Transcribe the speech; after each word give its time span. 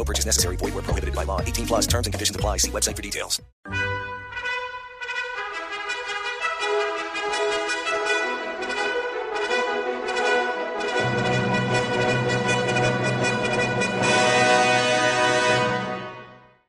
No 0.00 0.04
purchase 0.04 0.24
necessary. 0.24 0.56
Void 0.56 0.72
where 0.72 0.82
prohibited 0.82 1.14
by 1.14 1.24
law. 1.24 1.42
18 1.42 1.66
plus 1.66 1.86
terms 1.86 2.06
and 2.06 2.14
conditions 2.14 2.34
apply. 2.34 2.56
See 2.56 2.70
website 2.70 2.96
for 2.96 3.02
details. 3.02 3.38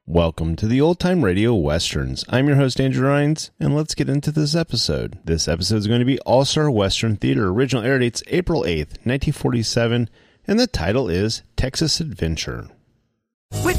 Welcome 0.06 0.58
to 0.58 0.68
the 0.68 0.82
Old 0.82 1.00
Time 1.00 1.24
Radio 1.24 1.56
Westerns. 1.56 2.26
I'm 2.28 2.48
your 2.48 2.58
host, 2.58 2.82
Andrew 2.82 3.08
Rhynes, 3.08 3.52
and 3.62 3.74
let's 3.74 3.96
get 3.96 4.10
into 4.10 4.34
this 4.34 4.56
episode. 4.56 5.20
This 5.24 5.48
episode 5.48 5.78
is 5.78 5.88
going 5.88 6.02
to 6.02 6.06
be 6.06 6.20
All 6.20 6.44
Star 6.44 6.70
Western 6.70 7.16
Theater. 7.16 7.48
Original 7.48 7.86
air 7.86 7.98
dates 7.98 8.22
April 8.28 8.64
8th, 8.64 9.00
1947, 9.06 10.10
and 10.48 10.60
the 10.60 10.68
title 10.68 11.08
is 11.08 11.44
Texas 11.56 12.02
Adventure. 12.02 12.68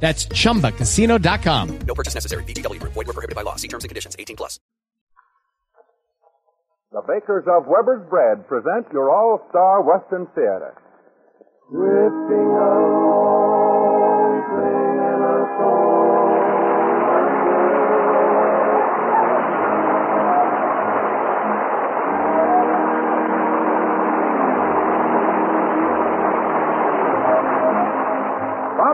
That's 0.00 0.26
chumbacasino.com. 0.26 1.78
No 1.86 1.94
purchase 1.94 2.14
necessary. 2.14 2.42
VGW 2.44 2.80
Group. 2.80 2.94
Void 2.94 3.06
where 3.06 3.14
prohibited 3.14 3.36
by 3.36 3.42
law. 3.42 3.56
See 3.56 3.68
terms 3.68 3.84
and 3.84 3.90
conditions. 3.90 4.16
18 4.18 4.36
plus. 4.36 4.58
The 6.92 7.02
bakers 7.06 7.44
of 7.46 7.66
Weber's 7.68 8.02
Bread 8.10 8.48
present 8.48 8.86
your 8.92 9.14
all-star 9.14 9.82
Western 9.82 10.26
Theater. 10.34 10.74
Drifting 11.70 12.50
along, 12.50 13.59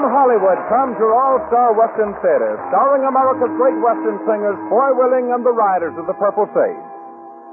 Hollywood 0.08 0.60
comes 0.70 0.94
your 0.98 1.14
all-star 1.14 1.74
Western 1.74 2.14
Theater, 2.24 2.58
starring 2.70 3.04
America's 3.06 3.54
great 3.58 3.78
Western 3.82 4.18
singers, 4.26 4.58
Foy 4.70 4.90
Willing 4.94 5.30
and 5.34 5.44
the 5.44 5.52
Riders 5.52 5.94
of 5.98 6.06
the 6.06 6.16
Purple 6.16 6.46
Sage. 6.54 6.86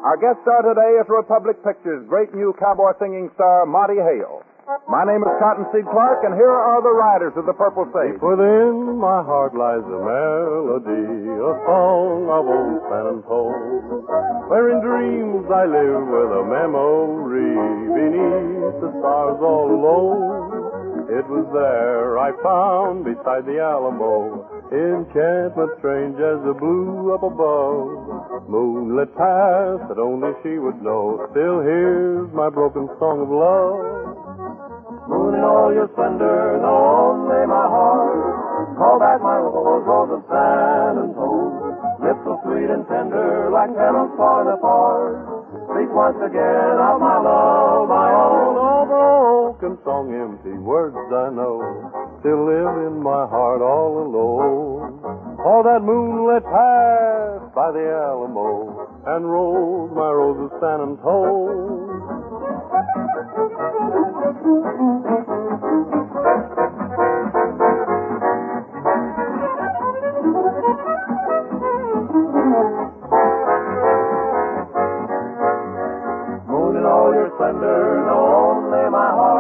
Our 0.04 0.18
guest 0.20 0.42
star 0.44 0.62
today 0.64 1.00
is 1.00 1.08
Republic 1.08 1.62
Pictures' 1.64 2.04
great 2.12 2.36
new 2.36 2.52
cowboy 2.60 2.92
singing 3.00 3.32
star, 3.36 3.66
Monty 3.66 4.02
Hale. 4.02 4.44
My 4.88 5.04
name 5.04 5.20
is 5.20 5.34
Cottonseed 5.44 5.84
Clark, 5.92 6.24
and 6.24 6.36
here 6.40 6.52
are 6.52 6.80
the 6.80 6.96
Riders 6.96 7.36
of 7.36 7.46
the 7.46 7.54
Purple 7.54 7.84
Sage. 7.92 8.16
Within 8.24 8.96
my 8.96 9.20
heart 9.20 9.52
lies 9.52 9.84
a 9.84 10.00
melody, 10.00 11.04
a 11.36 11.54
song 11.68 12.32
of 12.32 12.48
old 12.48 12.80
San 12.88 13.06
Antone, 13.12 14.08
where 14.48 14.72
in 14.72 14.80
dreams 14.80 15.44
I 15.52 15.68
live 15.68 16.04
with 16.08 16.32
a 16.32 16.44
memory 16.48 17.60
beneath 17.92 18.80
the 18.80 18.92
stars 19.04 19.40
all 19.44 19.68
alone. 19.68 20.63
It 21.14 21.30
was 21.30 21.46
there 21.54 22.18
I 22.18 22.34
found 22.42 23.06
beside 23.06 23.46
the 23.46 23.62
Alamo 23.62 24.50
enchantment 24.74 25.70
strange 25.78 26.18
as 26.18 26.42
the 26.42 26.58
blue 26.58 27.14
up 27.14 27.22
above. 27.22 28.50
Moonlit 28.50 29.14
path 29.14 29.94
that 29.94 30.02
only 30.02 30.34
she 30.42 30.58
would 30.58 30.82
know. 30.82 31.22
Still 31.30 31.62
hears 31.62 32.26
my 32.34 32.50
broken 32.50 32.90
song 32.98 33.22
of 33.22 33.30
love. 33.30 35.06
Moon 35.06 35.38
in 35.38 35.46
all 35.46 35.70
your 35.70 35.86
splendor, 35.94 36.58
know 36.66 36.82
only 36.82 37.46
my 37.46 37.68
heart. 37.70 38.74
Call 38.82 38.98
back 38.98 39.22
my 39.22 39.38
rose, 39.38 39.86
rose 39.86 40.18
of 40.18 40.26
San 40.26 40.98
Antone. 40.98 41.78
Lips 42.02 42.26
so 42.26 42.42
sweet 42.42 42.74
and 42.74 42.90
tender, 42.90 43.54
like 43.54 43.70
petals 43.78 44.10
falling 44.18 44.50
apart. 44.50 45.30
Speak 45.70 45.94
once 45.94 46.18
again 46.26 46.76
of 46.82 46.98
my 46.98 47.22
love, 47.22 47.86
my 47.86 48.10
own. 48.10 48.58
Oh, 48.58 48.83
Broken 49.64 49.80
song, 49.86 50.12
empty 50.12 50.60
words 50.60 50.94
I 50.94 51.32
know. 51.32 51.64
Still 52.20 52.44
live 52.44 52.84
in 52.84 53.02
my 53.02 53.24
heart 53.32 53.62
all 53.62 53.96
alone. 54.04 55.00
All 55.40 55.64
that 55.64 55.80
moonlit 55.80 56.44
path 56.44 57.56
by 57.56 57.72
the 57.72 57.80
Alamo 57.80 58.92
and 59.08 59.24
rose 59.24 59.90
my 59.96 60.12
rose 60.12 60.52
of 60.52 60.60
San 60.60 60.82
Antone. 60.84 61.94
Splendor, 77.36 78.10
only 78.12 78.90
my 78.92 79.10
heart. 79.10 79.33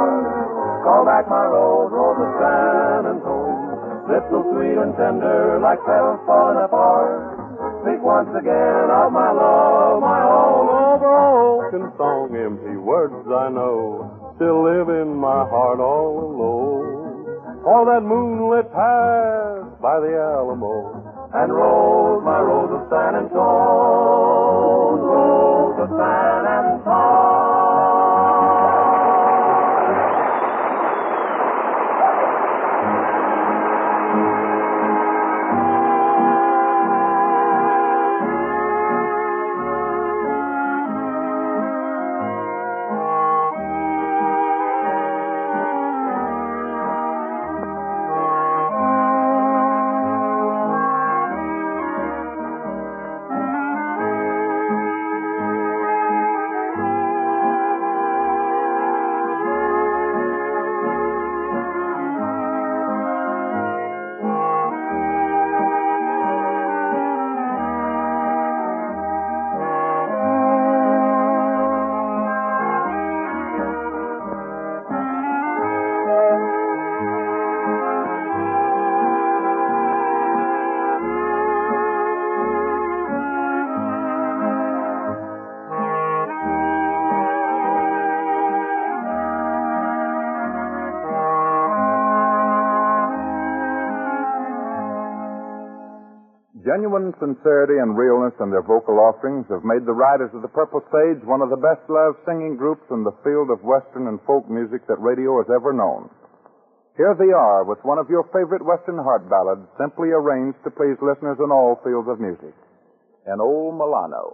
Back 1.13 1.30
my 1.30 1.45
rose, 1.45 1.94
rose 1.94 2.25
of 2.25 2.31
San 2.42 3.06
Antone. 3.06 4.10
Lips 4.10 4.25
so 4.33 4.42
sweet 4.50 4.74
and 4.81 4.98
tender, 4.98 5.62
like 5.62 5.77
petals 5.86 6.18
falling 6.25 6.57
apart. 6.57 7.38
Speak 7.86 8.01
once 8.01 8.33
again 8.33 8.89
of 8.89 9.13
my 9.13 9.30
love, 9.30 10.01
my 10.01 10.25
own. 10.25 10.74
Broken 10.98 11.94
song, 12.01 12.33
empty 12.33 12.81
words 12.81 13.30
I 13.30 13.54
know. 13.54 14.10
Still 14.42 14.65
live 14.65 14.89
in 14.89 15.13
my 15.13 15.45
heart 15.54 15.77
all 15.77 16.18
alone. 16.18 17.62
All 17.62 17.86
that 17.86 18.01
moonlit 18.01 18.74
path 18.74 19.69
by 19.86 20.01
the 20.01 20.18
Alamo. 20.18 21.30
And 21.30 21.54
rose, 21.54 22.25
my 22.25 22.42
rose 22.42 22.74
of 22.74 22.89
San 22.89 23.21
Antone. 23.21 24.98
Rose 24.98 25.77
of 25.77 25.94
San 25.94 26.42
Antone. 26.42 26.73
Genuine 96.74 97.14
sincerity 97.22 97.78
and 97.78 97.94
realness 97.94 98.34
in 98.42 98.50
their 98.50 98.66
vocal 98.66 98.98
offerings 98.98 99.46
have 99.54 99.62
made 99.62 99.86
the 99.86 99.94
Riders 99.94 100.34
of 100.34 100.42
the 100.42 100.50
Purple 100.50 100.81
Sage 100.90 101.22
one 101.22 101.46
of 101.46 101.54
the 101.54 101.62
best 101.62 101.86
loved 101.86 102.18
singing 102.25 102.58
groups 102.58 102.81
in 102.90 103.06
the 103.06 103.14
field 103.22 103.54
of 103.54 103.62
Western 103.62 104.10
and 104.10 104.18
folk 104.25 104.50
music 104.50 104.81
that 104.90 104.98
radio 104.98 105.38
has 105.38 105.46
ever 105.54 105.70
known. 105.70 106.10
Here 106.98 107.14
they 107.14 107.30
are 107.30 107.62
with 107.62 107.78
one 107.86 108.02
of 108.02 108.10
your 108.10 108.25
favorite 108.34 108.66
Western 108.66 108.98
heart 108.98 109.30
ballads, 109.30 109.70
simply 109.78 110.10
arranged 110.10 110.58
to 110.66 110.74
please 110.74 110.98
listeners 110.98 111.38
in 111.38 111.54
all 111.54 111.78
fields 111.86 112.10
of 112.10 112.18
music. 112.18 112.58
An 113.30 113.38
Old 113.38 113.78
Milano. 113.78 114.34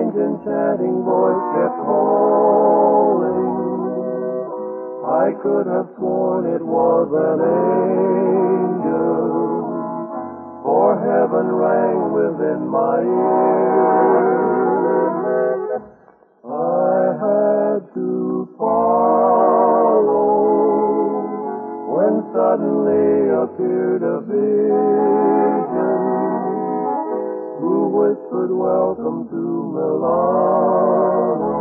Strange 0.00 0.16
enchanting 0.16 1.04
voice 1.04 1.44
kept 1.52 1.76
calling. 1.84 3.52
I 5.04 5.32
could 5.42 5.66
have 5.66 5.88
sworn 5.98 6.46
it 6.46 6.64
was 6.64 7.08
an 7.12 7.40
angel, 8.60 9.28
for 10.64 10.96
heaven 10.96 11.52
rang 11.52 12.12
within 12.12 12.66
my 12.68 13.00
ears. 13.00 13.40
I 16.48 17.12
had 17.20 17.80
to 17.94 18.48
follow 18.56 20.00
when 21.92 22.24
suddenly 22.32 23.28
appeared 23.42 24.02
a 24.02 24.20
vision 24.20 25.69
whispered, 28.00 28.48
Welcome 28.48 29.28
to 29.28 29.42
Milano, 29.76 31.52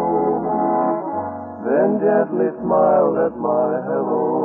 then 1.67 1.99
gently 1.99 2.47
smiled 2.63 3.17
at 3.27 3.35
my 3.35 3.83
hello. 3.83 4.39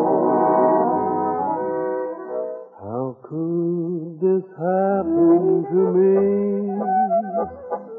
How 2.83 3.15
could 3.23 4.19
this 4.19 4.43
happen 4.59 5.63
to 5.71 5.83
me? 5.95 6.19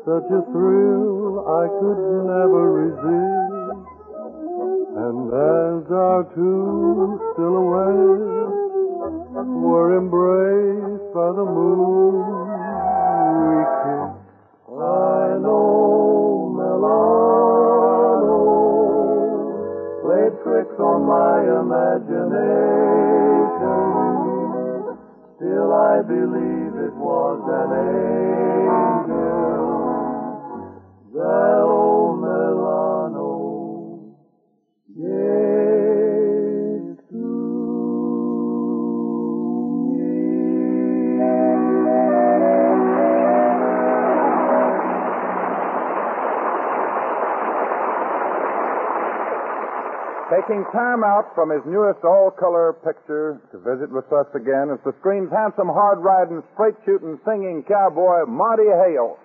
Such 0.03 0.27
a 0.27 0.44
thrill 0.51 1.48
I 1.48 1.71
could 1.80 2.01
never 2.27 2.63
resist. 2.83 3.80
And 5.07 5.31
as 5.31 5.88
our 5.91 6.24
two 6.36 7.15
still 7.31 7.63
silhouettes 7.63 8.59
were 9.39 9.98
embraced 9.98 11.13
by 11.13 11.31
the 11.31 11.48
moon. 11.48 12.44
Know 15.42 16.50
Milano 16.56 18.40
played 20.02 20.34
tricks 20.44 20.80
on 20.80 21.06
my 21.06 21.44
imagination. 21.60 22.16
Still, 25.36 25.72
I 25.74 26.02
believe 26.08 26.76
it 26.88 26.96
was 26.96 27.40
an 27.52 27.72
angel. 27.76 28.94
Taking 50.45 50.62
time 50.77 51.01
out 51.01 51.33
from 51.33 51.50
his 51.50 51.65
newest 51.65 52.06
all-color 52.06 52.77
picture 52.86 53.42
to 53.50 53.57
visit 53.65 53.89
with 53.89 54.06
us 54.13 54.30
again 54.38 54.69
is 54.69 54.77
the 54.86 54.94
screen's 55.01 55.33
handsome, 55.33 55.65
hard-riding, 55.65 56.45
straight-shooting, 56.53 57.18
singing 57.25 57.65
cowboy, 57.65 58.30
Monty 58.30 58.69
Hale. 58.69 59.18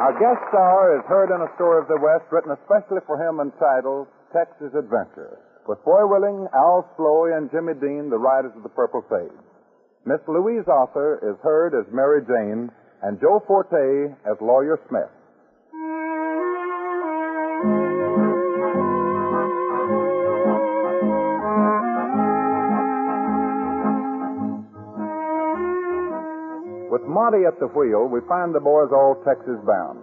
Our 0.00 0.16
guest 0.16 0.40
star 0.48 0.96
is 0.96 1.04
heard 1.04 1.28
in 1.28 1.44
a 1.44 1.50
story 1.60 1.76
of 1.84 1.92
the 1.92 2.00
West 2.00 2.24
written 2.32 2.56
especially 2.56 3.04
for 3.04 3.20
him 3.20 3.44
entitled 3.44 4.08
Texas 4.32 4.72
Adventure, 4.72 5.36
with 5.68 5.76
Foy 5.84 6.08
Willing, 6.08 6.48
Al 6.56 6.88
Sloey, 6.96 7.36
and 7.36 7.52
Jimmy 7.52 7.76
Dean, 7.76 8.08
the 8.08 8.16
riders 8.16 8.56
of 8.56 8.62
the 8.64 8.72
Purple 8.72 9.04
Sage. 9.12 9.44
Miss 10.08 10.24
Louise 10.24 10.64
Arthur 10.64 11.20
is 11.20 11.36
heard 11.44 11.76
as 11.76 11.84
Mary 11.92 12.24
Jane, 12.24 12.72
and 13.02 13.20
Joe 13.20 13.42
Forte 13.46 14.14
as 14.24 14.36
Lawyer 14.40 14.80
Smith. 14.88 15.12
With 26.90 27.04
Marty 27.04 27.44
at 27.44 27.60
the 27.60 27.68
wheel, 27.76 28.08
we 28.08 28.20
find 28.28 28.54
the 28.54 28.60
boys 28.60 28.88
all 28.92 29.20
Texas 29.26 29.60
bound. 29.66 30.00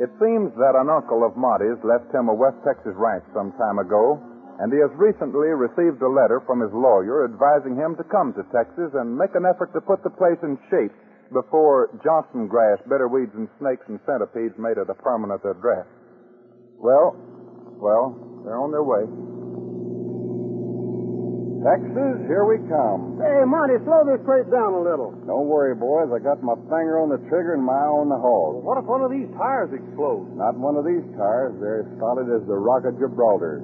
It 0.00 0.10
seems 0.20 0.52
that 0.56 0.76
an 0.76 0.90
uncle 0.90 1.24
of 1.24 1.36
Marty's 1.36 1.78
left 1.84 2.12
him 2.12 2.28
a 2.28 2.34
West 2.34 2.56
Texas 2.66 2.92
ranch 2.96 3.24
some 3.32 3.52
time 3.56 3.78
ago, 3.78 4.20
and 4.60 4.72
he 4.72 4.80
has 4.80 4.92
recently 5.00 5.48
received 5.48 6.02
a 6.02 6.08
letter 6.12 6.42
from 6.44 6.60
his 6.60 6.72
lawyer 6.72 7.24
advising 7.24 7.76
him 7.76 7.96
to 7.96 8.04
come 8.04 8.32
to 8.36 8.44
Texas 8.52 8.92
and 8.92 9.16
make 9.16 9.32
an 9.34 9.48
effort 9.48 9.72
to 9.72 9.80
put 9.80 10.02
the 10.04 10.12
place 10.12 10.40
in 10.42 10.58
shape 10.68 10.92
before 11.32 11.90
Johnson 12.04 12.46
grass, 12.46 12.78
bitter 12.88 13.08
weeds, 13.08 13.32
and 13.34 13.48
snakes 13.58 13.84
and 13.88 13.98
centipedes 14.06 14.54
made 14.58 14.76
it 14.76 14.88
a 14.88 14.94
permanent 14.94 15.40
address. 15.44 15.86
Well, 16.78 17.16
well, 17.80 18.14
they're 18.44 18.60
on 18.60 18.70
their 18.70 18.84
way. 18.84 19.04
Texas, 21.62 22.18
here 22.26 22.42
we 22.42 22.58
come. 22.66 23.22
Hey, 23.22 23.46
Monty, 23.46 23.78
slow 23.86 24.02
this 24.02 24.18
crate 24.26 24.50
down 24.50 24.74
a 24.74 24.82
little. 24.82 25.14
Don't 25.30 25.46
worry, 25.46 25.78
boys. 25.78 26.10
I 26.10 26.18
got 26.18 26.42
my 26.42 26.58
finger 26.66 26.98
on 26.98 27.06
the 27.06 27.22
trigger 27.30 27.54
and 27.54 27.62
my 27.62 27.70
eye 27.78 27.94
on 28.02 28.10
the 28.10 28.18
hog. 28.18 28.66
What 28.66 28.82
if 28.82 28.84
one 28.90 29.06
of 29.06 29.14
these 29.14 29.30
tires 29.38 29.70
explodes? 29.70 30.26
Not 30.34 30.58
one 30.58 30.74
of 30.74 30.82
these 30.82 31.06
tires. 31.14 31.54
They're 31.62 31.86
as 31.86 31.90
solid 32.02 32.26
as 32.34 32.42
the 32.50 32.58
Rock 32.58 32.82
of 32.82 32.98
Gibraltar. 32.98 33.62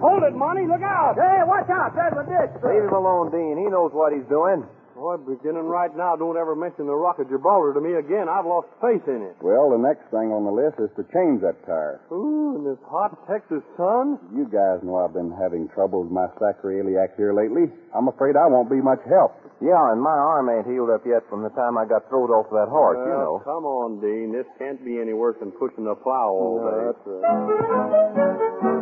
Hold 0.00 0.24
it, 0.24 0.32
Monty. 0.32 0.64
Look 0.64 0.80
out. 0.80 1.20
Hey, 1.20 1.44
watch 1.44 1.68
out. 1.68 1.92
There's 1.92 2.16
a 2.16 2.24
ditch. 2.24 2.56
Leave 2.64 2.88
him 2.88 2.96
alone, 2.96 3.28
Dean. 3.28 3.60
He 3.60 3.68
knows 3.68 3.92
what 3.92 4.16
he's 4.16 4.24
doing. 4.32 4.64
Boy, 4.96 5.20
beginning 5.28 5.68
right 5.68 5.92
now, 5.92 6.16
don't 6.16 6.40
ever 6.40 6.56
mention 6.56 6.88
the 6.88 6.96
Rock 6.96 7.20
of 7.20 7.28
Gibraltar 7.28 7.76
to 7.76 7.84
me 7.84 8.00
again. 8.00 8.32
I've 8.32 8.48
lost 8.48 8.72
faith 8.80 9.04
in 9.04 9.20
it. 9.28 9.36
Well, 9.44 9.68
the 9.68 9.76
next 9.76 10.08
thing 10.08 10.32
on 10.32 10.48
the 10.48 10.54
list 10.56 10.80
is 10.80 10.88
to 10.96 11.04
change 11.12 11.44
that 11.44 11.60
tire. 11.68 12.00
Ooh, 12.08 12.56
in 12.56 12.64
this 12.64 12.80
hot 12.88 13.12
Texas 13.28 13.60
sun? 13.76 14.16
You 14.32 14.48
guys 14.48 14.80
know 14.80 14.96
I've 15.04 15.12
been 15.12 15.28
having 15.36 15.68
trouble 15.76 16.00
with 16.08 16.10
my 16.16 16.32
sacroiliac 16.40 17.12
here 17.20 17.36
lately. 17.36 17.68
I'm 17.92 18.08
afraid 18.08 18.40
I 18.40 18.48
won't 18.48 18.72
be 18.72 18.80
much 18.80 19.04
help. 19.04 19.36
Yeah, 19.60 19.92
and 19.92 20.00
my 20.00 20.16
arm 20.16 20.48
ain't 20.48 20.64
healed 20.64 20.88
up 20.88 21.04
yet 21.04 21.28
from 21.28 21.44
the 21.44 21.52
time 21.52 21.76
I 21.76 21.84
got 21.84 22.08
throwed 22.08 22.32
off 22.32 22.48
that 22.56 22.72
horse, 22.72 22.96
you 22.96 23.12
know. 23.12 23.44
Come 23.44 23.68
on, 23.68 24.00
Dean. 24.00 24.32
This 24.32 24.48
can't 24.56 24.80
be 24.80 24.96
any 24.96 25.12
worse 25.12 25.36
than 25.44 25.52
pushing 25.60 25.84
a 25.84 25.94
plow 25.94 26.32
all 26.32 26.56
No, 26.56 26.72
day. 26.72 26.80
that's 26.88 27.04
right. 27.04 28.75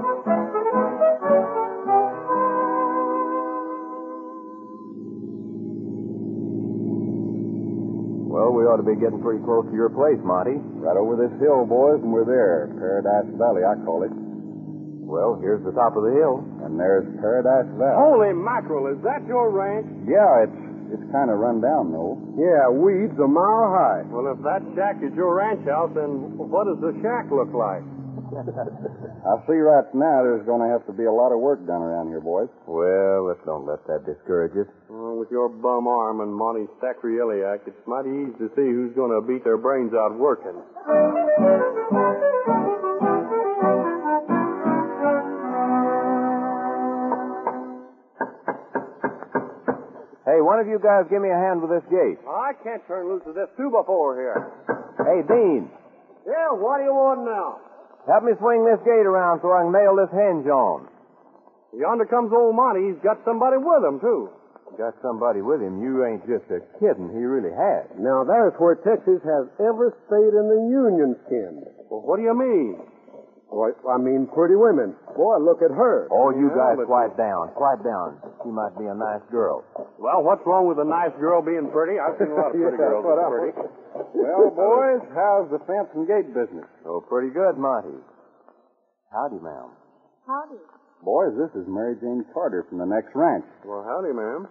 Ought 8.75 8.83
to 8.83 8.91
be 8.91 8.99
getting 8.99 9.23
pretty 9.23 9.39
close 9.47 9.63
to 9.71 9.77
your 9.79 9.87
place, 9.87 10.19
Monty. 10.27 10.59
Right 10.83 10.99
over 10.99 11.15
this 11.15 11.31
hill, 11.39 11.63
boys, 11.63 12.03
and 12.03 12.11
we're 12.11 12.27
there. 12.27 12.75
Paradise 12.75 13.31
Valley, 13.39 13.63
I 13.63 13.79
call 13.87 14.03
it. 14.03 14.11
Well, 14.11 15.39
here's 15.39 15.63
the 15.63 15.71
top 15.71 15.95
of 15.95 16.03
the 16.03 16.11
hill. 16.11 16.43
And 16.67 16.75
there's 16.75 17.07
Paradise 17.23 17.71
Valley. 17.79 17.95
Holy 17.95 18.35
mackerel, 18.35 18.91
is 18.91 18.99
that 19.07 19.23
your 19.31 19.55
ranch? 19.55 19.87
Yeah, 20.11 20.43
it's 20.43 20.59
it's 20.91 21.07
kind 21.15 21.31
of 21.31 21.39
run 21.39 21.63
down, 21.63 21.95
though. 21.95 22.19
Yeah, 22.35 22.67
weeds 22.67 23.15
a 23.23 23.31
mile 23.31 23.71
high. 23.71 24.03
Well, 24.11 24.27
if 24.35 24.43
that 24.43 24.67
shack 24.75 24.99
is 25.07 25.15
your 25.15 25.39
ranch 25.39 25.63
house, 25.71 25.95
then 25.95 26.35
what 26.35 26.67
does 26.67 26.83
the 26.83 26.99
shack 26.99 27.31
look 27.31 27.55
like? 27.55 27.87
I 29.25 29.35
see 29.47 29.59
right 29.63 29.87
now 29.95 30.27
there's 30.27 30.45
going 30.47 30.61
to 30.61 30.71
have 30.73 30.85
to 30.87 30.93
be 30.93 31.05
a 31.05 31.13
lot 31.13 31.31
of 31.31 31.39
work 31.39 31.65
done 31.67 31.83
around 31.83 32.09
here, 32.09 32.21
boys. 32.21 32.49
Well, 32.67 33.29
let's 33.29 33.41
don't 33.47 33.67
let 33.67 33.87
that 33.87 34.03
discourage 34.05 34.53
us. 34.59 34.71
Well, 34.89 35.17
with 35.17 35.31
your 35.31 35.49
bum 35.49 35.87
arm 35.87 36.21
and 36.21 36.35
Monty's 36.35 36.71
sacroiliac, 36.83 37.67
it's 37.67 37.87
mighty 37.87 38.11
easy 38.11 38.39
to 38.43 38.49
see 38.59 38.67
who's 38.67 38.95
going 38.95 39.15
to 39.15 39.23
beat 39.27 39.45
their 39.45 39.59
brains 39.59 39.93
out 39.95 40.19
working. 40.19 40.59
Hey, 50.25 50.41
one 50.41 50.59
of 50.59 50.67
you 50.67 50.81
guys 50.81 51.05
give 51.13 51.21
me 51.21 51.29
a 51.29 51.37
hand 51.37 51.61
with 51.61 51.71
this 51.71 51.85
gate. 51.93 52.17
I 52.25 52.57
can't 52.65 52.81
turn 52.89 53.07
loose 53.13 53.23
of 53.29 53.37
this 53.37 53.49
two 53.61 53.69
before 53.69 54.17
here. 54.17 54.41
Hey, 55.05 55.21
Dean, 55.29 55.69
Yeah, 56.27 56.57
what 56.57 56.81
do 56.81 56.85
you 56.89 56.97
want 56.97 57.29
now? 57.29 57.61
Help 58.07 58.25
me 58.25 58.33
swing 58.41 58.65
this 58.65 58.81
gate 58.85 59.07
around 59.07 59.41
so 59.41 59.53
I 59.53 59.65
can 59.65 59.73
nail 59.73 59.97
this 59.97 60.13
hinge 60.13 60.47
on. 60.49 60.89
Yonder 61.75 62.07
comes 62.07 62.31
old 62.31 62.55
Monty. 62.55 62.95
He's 62.95 63.03
got 63.03 63.19
somebody 63.25 63.59
with 63.59 63.83
him, 63.83 63.99
too. 63.99 64.31
got 64.79 64.95
somebody 65.03 65.43
with 65.43 65.63
him, 65.63 65.83
you 65.83 66.07
ain't 66.07 66.23
just 66.27 66.47
a 66.51 66.63
kidding. 66.79 67.11
He 67.15 67.23
really 67.23 67.51
has. 67.55 67.87
Now, 67.99 68.23
that's 68.27 68.59
where 68.59 68.79
Texas 68.79 69.23
has 69.23 69.47
ever 69.59 69.95
stayed 70.07 70.35
in 70.35 70.47
the 70.51 70.63
Union 70.71 71.15
skin. 71.27 71.63
Well, 71.91 72.03
what 72.07 72.19
do 72.19 72.23
you 72.23 72.35
mean? 72.35 72.79
Oh, 73.53 73.71
Boy, 73.71 73.71
I 73.89 73.99
mean, 73.99 74.27
pretty 74.35 74.57
women. 74.57 74.97
Boy, 75.17 75.39
look 75.39 75.63
at 75.63 75.71
her. 75.71 76.09
Oh, 76.11 76.31
you 76.35 76.49
Yeah, 76.51 76.57
guys 76.57 76.77
but- 76.83 76.87
quiet 76.87 77.17
down. 77.17 77.49
Quiet 77.55 77.83
down. 77.85 78.19
She 78.43 78.51
might 78.51 78.75
be 78.77 78.87
a 78.87 78.95
nice 78.95 79.23
girl. 79.31 79.63
Well, 79.99 80.23
what's 80.25 80.45
wrong 80.47 80.67
with 80.67 80.79
a 80.81 80.85
nice 80.85 81.13
girl 81.21 81.41
being 81.43 81.71
pretty? 81.71 82.01
I've 82.01 82.19
seen 82.19 82.33
a 82.33 82.35
lot 82.35 82.51
of 82.51 82.53
pretty 82.59 82.75
Yeah, 82.77 82.77
girls 82.91 83.05
but 83.05 83.15
that 83.15 83.23
I- 83.23 83.29
are 83.29 83.39
pretty. 83.39 83.55
Well, 84.15 84.51
boys, 84.59 85.03
how's 85.15 85.47
the 85.55 85.61
fence 85.71 85.89
and 85.95 86.07
gate 86.07 86.35
business? 86.35 86.67
Oh, 86.85 87.01
pretty 87.07 87.31
good, 87.31 87.57
Monty. 87.57 87.95
Howdy, 89.13 89.39
ma'am. 89.39 89.71
Howdy. 90.27 90.59
Boys, 91.05 91.37
this 91.39 91.53
is 91.55 91.69
Mary 91.69 91.95
Jane 92.01 92.25
Carter 92.33 92.65
from 92.69 92.79
the 92.79 92.87
next 92.89 93.15
ranch. 93.15 93.45
Well, 93.65 93.85
howdy, 93.87 94.13
ma'am. 94.13 94.49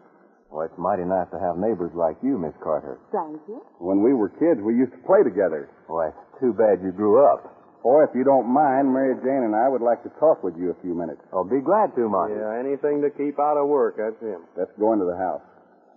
Well, 0.52 0.62
it's 0.70 0.78
mighty 0.78 1.04
nice 1.04 1.28
to 1.34 1.40
have 1.42 1.58
neighbors 1.58 1.92
like 1.98 2.16
you, 2.22 2.38
Miss 2.38 2.54
Carter. 2.62 3.00
Thank 3.12 3.42
you. 3.50 3.60
When 3.80 4.04
we 4.06 4.14
were 4.14 4.30
kids, 4.30 4.62
we 4.62 4.76
used 4.78 4.94
to 4.94 5.02
play 5.04 5.24
together. 5.26 5.68
Well, 5.90 6.14
it's 6.14 6.40
too 6.40 6.54
bad 6.54 6.80
you 6.86 6.92
grew 6.94 7.26
up. 7.26 7.42
Boy, 7.84 8.08
if 8.08 8.16
you 8.16 8.24
don't 8.24 8.48
mind, 8.48 8.88
Mary 8.96 9.12
Jane 9.20 9.44
and 9.44 9.52
I 9.52 9.68
would 9.68 9.84
like 9.84 10.02
to 10.08 10.12
talk 10.16 10.40
with 10.40 10.56
you 10.56 10.72
a 10.72 10.78
few 10.80 10.96
minutes. 10.96 11.20
I'll 11.36 11.44
be 11.44 11.60
glad 11.60 11.92
to, 12.00 12.08
Monty. 12.08 12.40
Yeah, 12.40 12.56
anything 12.56 13.04
to 13.04 13.12
keep 13.12 13.36
out 13.38 13.60
of 13.60 13.68
work, 13.68 14.00
that's 14.00 14.16
him. 14.24 14.48
Let's 14.56 14.72
go 14.80 14.96
into 14.96 15.04
the 15.04 15.20
house. 15.20 15.44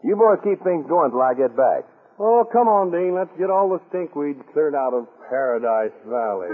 You 0.03 0.19
boys 0.19 0.43
keep 0.43 0.59
things 0.67 0.85
going 0.91 1.15
till 1.15 1.23
I 1.23 1.35
get 1.39 1.55
back. 1.55 1.87
Oh, 2.19 2.43
come 2.51 2.67
on, 2.67 2.91
Dean. 2.91 3.15
Let's 3.15 3.31
get 3.39 3.51
all 3.55 3.71
the 3.71 3.79
stinkweed 3.87 4.43
cleared 4.53 4.75
out 4.75 4.95
of 4.99 5.07
Paradise 5.31 5.95
Valley. 6.11 6.51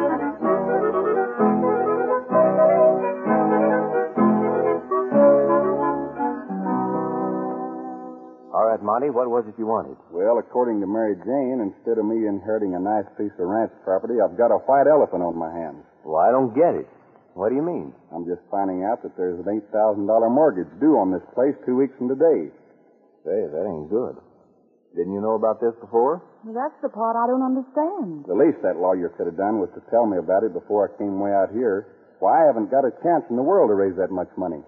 Monty, 8.84 9.08
what 9.08 9.32
was 9.32 9.48
it 9.48 9.56
you 9.56 9.64
wanted? 9.64 9.96
Well, 10.12 10.36
according 10.36 10.84
to 10.84 10.86
Mary 10.86 11.16
Jane, 11.24 11.64
instead 11.64 11.96
of 11.96 12.04
me 12.04 12.28
inheriting 12.28 12.76
a 12.76 12.82
nice 12.84 13.08
piece 13.16 13.32
of 13.40 13.48
ranch 13.48 13.72
property, 13.80 14.20
I've 14.20 14.36
got 14.36 14.52
a 14.52 14.60
white 14.68 14.84
elephant 14.84 15.24
on 15.24 15.40
my 15.40 15.48
hands. 15.48 15.80
Well, 16.04 16.20
I 16.20 16.28
don't 16.28 16.52
get 16.52 16.76
it. 16.76 16.84
What 17.32 17.48
do 17.48 17.56
you 17.56 17.64
mean? 17.64 17.96
I'm 18.12 18.28
just 18.28 18.44
finding 18.52 18.84
out 18.84 19.00
that 19.00 19.16
there's 19.16 19.40
an 19.40 19.48
$8,000 19.72 20.04
mortgage 20.28 20.68
due 20.84 21.00
on 21.00 21.08
this 21.08 21.24
place 21.32 21.56
two 21.64 21.80
weeks 21.80 21.96
from 21.96 22.12
today. 22.12 22.52
Say, 23.24 23.40
that 23.48 23.64
ain't 23.64 23.88
good. 23.88 24.20
Didn't 24.92 25.16
you 25.16 25.24
know 25.24 25.34
about 25.40 25.64
this 25.64 25.72
before? 25.80 26.20
Well, 26.44 26.52
that's 26.52 26.76
the 26.84 26.92
part 26.92 27.16
I 27.16 27.24
don't 27.24 27.42
understand. 27.42 28.28
The 28.28 28.36
least 28.36 28.60
that 28.60 28.76
lawyer 28.76 29.08
could 29.16 29.26
have 29.32 29.40
done 29.40 29.64
was 29.64 29.72
to 29.74 29.82
tell 29.88 30.04
me 30.04 30.20
about 30.20 30.44
it 30.44 30.52
before 30.52 30.92
I 30.92 31.00
came 31.00 31.24
way 31.24 31.32
out 31.32 31.56
here. 31.56 31.88
Why, 32.20 32.44
I 32.44 32.52
haven't 32.52 32.68
got 32.70 32.84
a 32.84 32.92
chance 33.00 33.24
in 33.32 33.40
the 33.40 33.42
world 33.42 33.72
to 33.72 33.76
raise 33.80 33.96
that 33.96 34.12
much 34.12 34.30
money. 34.36 34.60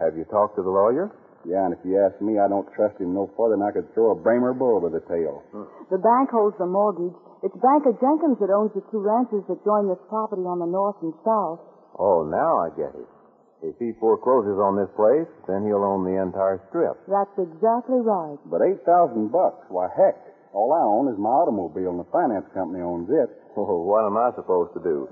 Have 0.00 0.16
you 0.16 0.24
talked 0.32 0.56
to 0.56 0.64
the 0.64 0.72
lawyer? 0.72 1.12
Yeah, 1.48 1.64
and 1.64 1.72
if 1.72 1.80
you 1.88 1.96
ask 1.96 2.20
me, 2.20 2.36
I 2.36 2.48
don't 2.52 2.68
trust 2.76 3.00
him 3.00 3.16
no 3.16 3.32
further 3.32 3.56
than 3.56 3.64
I 3.64 3.72
could 3.72 3.88
throw 3.96 4.12
a 4.12 4.18
Brahma 4.18 4.52
bull 4.52 4.76
over 4.76 4.92
the 4.92 5.00
tail. 5.08 5.40
The 5.88 5.96
bank 5.96 6.28
holds 6.28 6.56
the 6.60 6.68
mortgage. 6.68 7.16
It's 7.40 7.56
Banker 7.56 7.96
Jenkins 7.96 8.36
that 8.44 8.52
owns 8.52 8.76
the 8.76 8.84
two 8.92 9.00
ranches 9.00 9.40
that 9.48 9.64
join 9.64 9.88
this 9.88 10.00
property 10.12 10.44
on 10.44 10.60
the 10.60 10.68
north 10.68 11.00
and 11.00 11.16
south. 11.24 11.64
Oh, 11.96 12.28
now 12.28 12.60
I 12.60 12.68
get 12.76 12.92
it. 12.92 13.08
If 13.64 13.76
he 13.80 13.92
forecloses 14.00 14.56
on 14.60 14.76
this 14.76 14.88
place, 14.96 15.28
then 15.48 15.64
he'll 15.64 15.84
own 15.84 16.04
the 16.04 16.16
entire 16.20 16.60
strip. 16.68 16.96
That's 17.08 17.32
exactly 17.36 18.00
right. 18.00 18.40
But 18.48 18.64
eight 18.64 18.84
thousand 18.84 19.32
bucks, 19.32 19.68
why 19.68 19.88
heck, 19.92 20.16
all 20.52 20.72
I 20.72 20.84
own 20.84 21.12
is 21.12 21.18
my 21.20 21.28
automobile 21.44 21.92
and 21.92 22.00
the 22.00 22.08
finance 22.12 22.48
company 22.52 22.80
owns 22.84 23.08
it. 23.08 23.28
Oh, 23.56 23.84
what 23.88 24.04
am 24.04 24.16
I 24.16 24.32
supposed 24.36 24.72
to 24.76 24.82
do? 24.84 25.08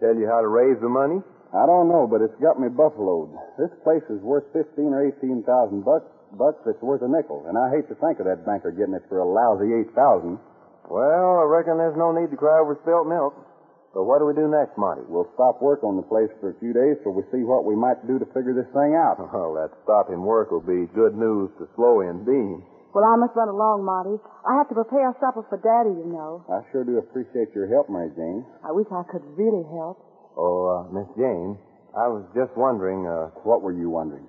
Tell 0.00 0.16
you 0.16 0.28
how 0.28 0.40
to 0.40 0.48
raise 0.48 0.80
the 0.80 0.88
money? 0.88 1.20
I 1.54 1.70
don't 1.70 1.86
know, 1.86 2.10
but 2.10 2.18
it's 2.18 2.34
got 2.42 2.58
me 2.58 2.66
buffaloed. 2.66 3.30
This 3.56 3.70
place 3.86 4.02
is 4.10 4.18
worth 4.26 4.44
fifteen 4.50 4.90
or 4.90 5.06
eighteen 5.06 5.46
thousand 5.46 5.86
bucks. 5.86 6.10
Bucks 6.34 6.58
that's 6.66 6.82
worth 6.82 6.98
a 7.06 7.06
nickel, 7.06 7.46
and 7.46 7.54
I 7.54 7.70
hate 7.70 7.86
to 7.86 7.94
think 8.02 8.18
of 8.18 8.26
that 8.26 8.42
banker 8.42 8.74
getting 8.74 8.98
it 8.98 9.06
for 9.06 9.22
a 9.22 9.28
lousy 9.28 9.70
eight 9.70 9.94
thousand. 9.94 10.42
Well, 10.90 11.38
I 11.38 11.46
reckon 11.46 11.78
there's 11.78 11.94
no 11.96 12.10
need 12.10 12.34
to 12.34 12.36
cry 12.36 12.58
over 12.58 12.74
spilt 12.82 13.06
milk. 13.06 13.38
But 13.94 14.10
what 14.10 14.18
do 14.18 14.26
we 14.26 14.34
do 14.34 14.50
next, 14.50 14.74
Monty? 14.74 15.06
We'll 15.06 15.30
stop 15.38 15.62
work 15.62 15.86
on 15.86 15.94
the 15.94 16.02
place 16.02 16.26
for 16.42 16.50
a 16.50 16.58
few 16.58 16.74
days 16.74 16.98
till 17.06 17.14
we 17.14 17.22
see 17.30 17.46
what 17.46 17.62
we 17.62 17.78
might 17.78 18.02
do 18.10 18.18
to 18.18 18.26
figure 18.34 18.50
this 18.50 18.66
thing 18.74 18.98
out. 18.98 19.22
Well, 19.30 19.54
that 19.54 19.70
stopping 19.86 20.26
work 20.26 20.50
will 20.50 20.66
be 20.66 20.90
good 20.90 21.14
news 21.14 21.54
to 21.62 21.70
Sloey 21.78 22.10
and 22.10 22.26
Dean. 22.26 22.66
Well, 22.90 23.06
I 23.06 23.14
must 23.14 23.38
run 23.38 23.46
along, 23.46 23.86
Monty. 23.86 24.18
I 24.42 24.58
have 24.58 24.66
to 24.70 24.74
prepare 24.74 25.14
supper 25.22 25.46
for 25.46 25.58
Daddy, 25.62 25.94
you 25.94 26.10
know. 26.10 26.42
I 26.50 26.66
sure 26.74 26.82
do 26.82 26.98
appreciate 26.98 27.54
your 27.54 27.70
help, 27.70 27.86
Mary 27.86 28.10
Jane. 28.18 28.42
I 28.66 28.74
wish 28.74 28.90
I 28.90 29.06
could 29.06 29.22
really 29.38 29.62
help. 29.70 30.02
Oh, 30.36 30.66
uh, 30.66 30.92
Miss 30.92 31.06
Jane, 31.16 31.56
I 31.94 32.10
was 32.10 32.26
just 32.34 32.50
wondering, 32.58 33.06
uh, 33.06 33.30
What 33.46 33.62
were 33.62 33.72
you 33.72 33.88
wondering? 33.90 34.26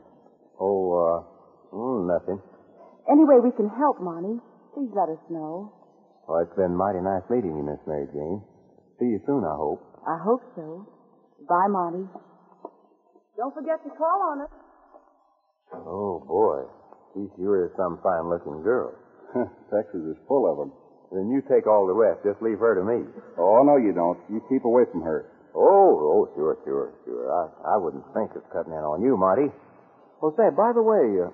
oh, 0.62 0.80
uh, 0.94 1.76
mm, 1.76 2.08
nothing. 2.08 2.40
Any 3.12 3.26
way 3.26 3.38
we 3.44 3.52
can 3.52 3.70
help, 3.70 4.00
Monty, 4.02 4.40
please 4.74 4.90
let 4.96 5.10
us 5.10 5.22
know. 5.30 5.74
Well, 6.28 6.42
it's 6.42 6.56
been 6.58 6.74
mighty 6.76 7.02
nice 7.02 7.26
meeting 7.30 7.58
you, 7.58 7.64
Miss 7.66 7.82
Mary 7.86 8.08
Jane. 8.14 8.42
See 9.00 9.06
you 9.06 9.20
soon, 9.26 9.44
I 9.46 9.54
hope. 9.58 9.82
I 10.08 10.18
hope 10.22 10.42
so. 10.56 10.88
Bye, 11.50 11.68
Monty. 11.70 12.06
Don't 13.38 13.54
forget 13.54 13.84
to 13.84 13.90
call 13.98 14.20
on 14.32 14.42
us. 14.46 14.54
Oh, 15.74 16.24
boy. 16.26 16.66
She 17.14 17.28
sure 17.38 17.66
is 17.66 17.72
some 17.78 18.00
fine-looking 18.02 18.62
girl. 18.64 18.94
Texas 19.74 20.02
is 20.08 20.18
full 20.28 20.50
of 20.50 20.58
them. 20.58 20.72
Then 21.12 21.30
you 21.30 21.42
take 21.48 21.68
all 21.68 21.86
the 21.86 21.94
rest. 21.94 22.24
Just 22.26 22.42
leave 22.42 22.60
her 22.60 22.76
to 22.76 22.84
me. 22.84 23.06
Oh, 23.38 23.62
no, 23.64 23.78
you 23.78 23.94
don't. 23.94 24.18
You 24.32 24.42
keep 24.50 24.64
away 24.66 24.84
from 24.92 25.02
her. 25.04 25.30
Oh, 25.56 25.96
oh, 25.96 26.22
sure, 26.36 26.60
sure, 26.68 26.92
sure. 27.08 27.32
I, 27.32 27.76
I 27.76 27.78
wouldn't 27.80 28.04
think 28.12 28.36
of 28.36 28.44
cutting 28.52 28.76
in 28.76 28.84
on 28.84 29.02
you, 29.02 29.16
Marty. 29.16 29.48
Well, 30.20 30.36
say, 30.36 30.52
by 30.52 30.76
the 30.76 30.84
way, 30.84 31.24
uh, 31.24 31.32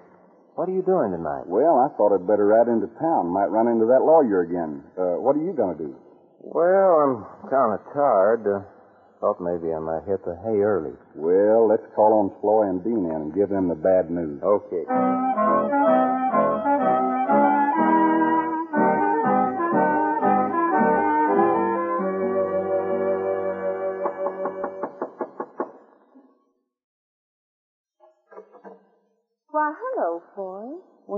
what 0.53 0.69
are 0.69 0.75
you 0.75 0.85
doing 0.85 1.09
tonight? 1.09 1.49
Well, 1.49 1.81
I 1.81 1.89
thought 1.97 2.13
I'd 2.13 2.29
better 2.29 2.45
ride 2.45 2.69
into 2.69 2.85
town. 3.01 3.33
Might 3.33 3.49
run 3.49 3.65
into 3.65 3.89
that 3.89 4.05
lawyer 4.05 4.45
again. 4.45 4.85
Uh, 4.93 5.17
what 5.17 5.33
are 5.33 5.41
you 5.41 5.53
going 5.57 5.73
to 5.73 5.81
do? 5.89 5.91
Well, 6.45 6.93
I'm 7.01 7.49
kind 7.49 7.73
of 7.73 7.81
tired. 7.93 8.45
Uh, 8.45 8.61
thought 9.21 9.41
maybe 9.41 9.73
I 9.73 9.79
might 9.79 10.05
hit 10.05 10.21
the 10.25 10.37
hay 10.45 10.61
early. 10.61 10.93
Well, 11.15 11.69
let's 11.69 11.85
call 11.95 12.13
on 12.21 12.33
Floy 12.41 12.69
and 12.69 12.83
Dean 12.83 13.05
in 13.09 13.29
and 13.29 13.33
give 13.33 13.49
them 13.49 13.69
the 13.69 13.77
bad 13.77 14.09
news. 14.09 14.41
Okay. 14.41 16.00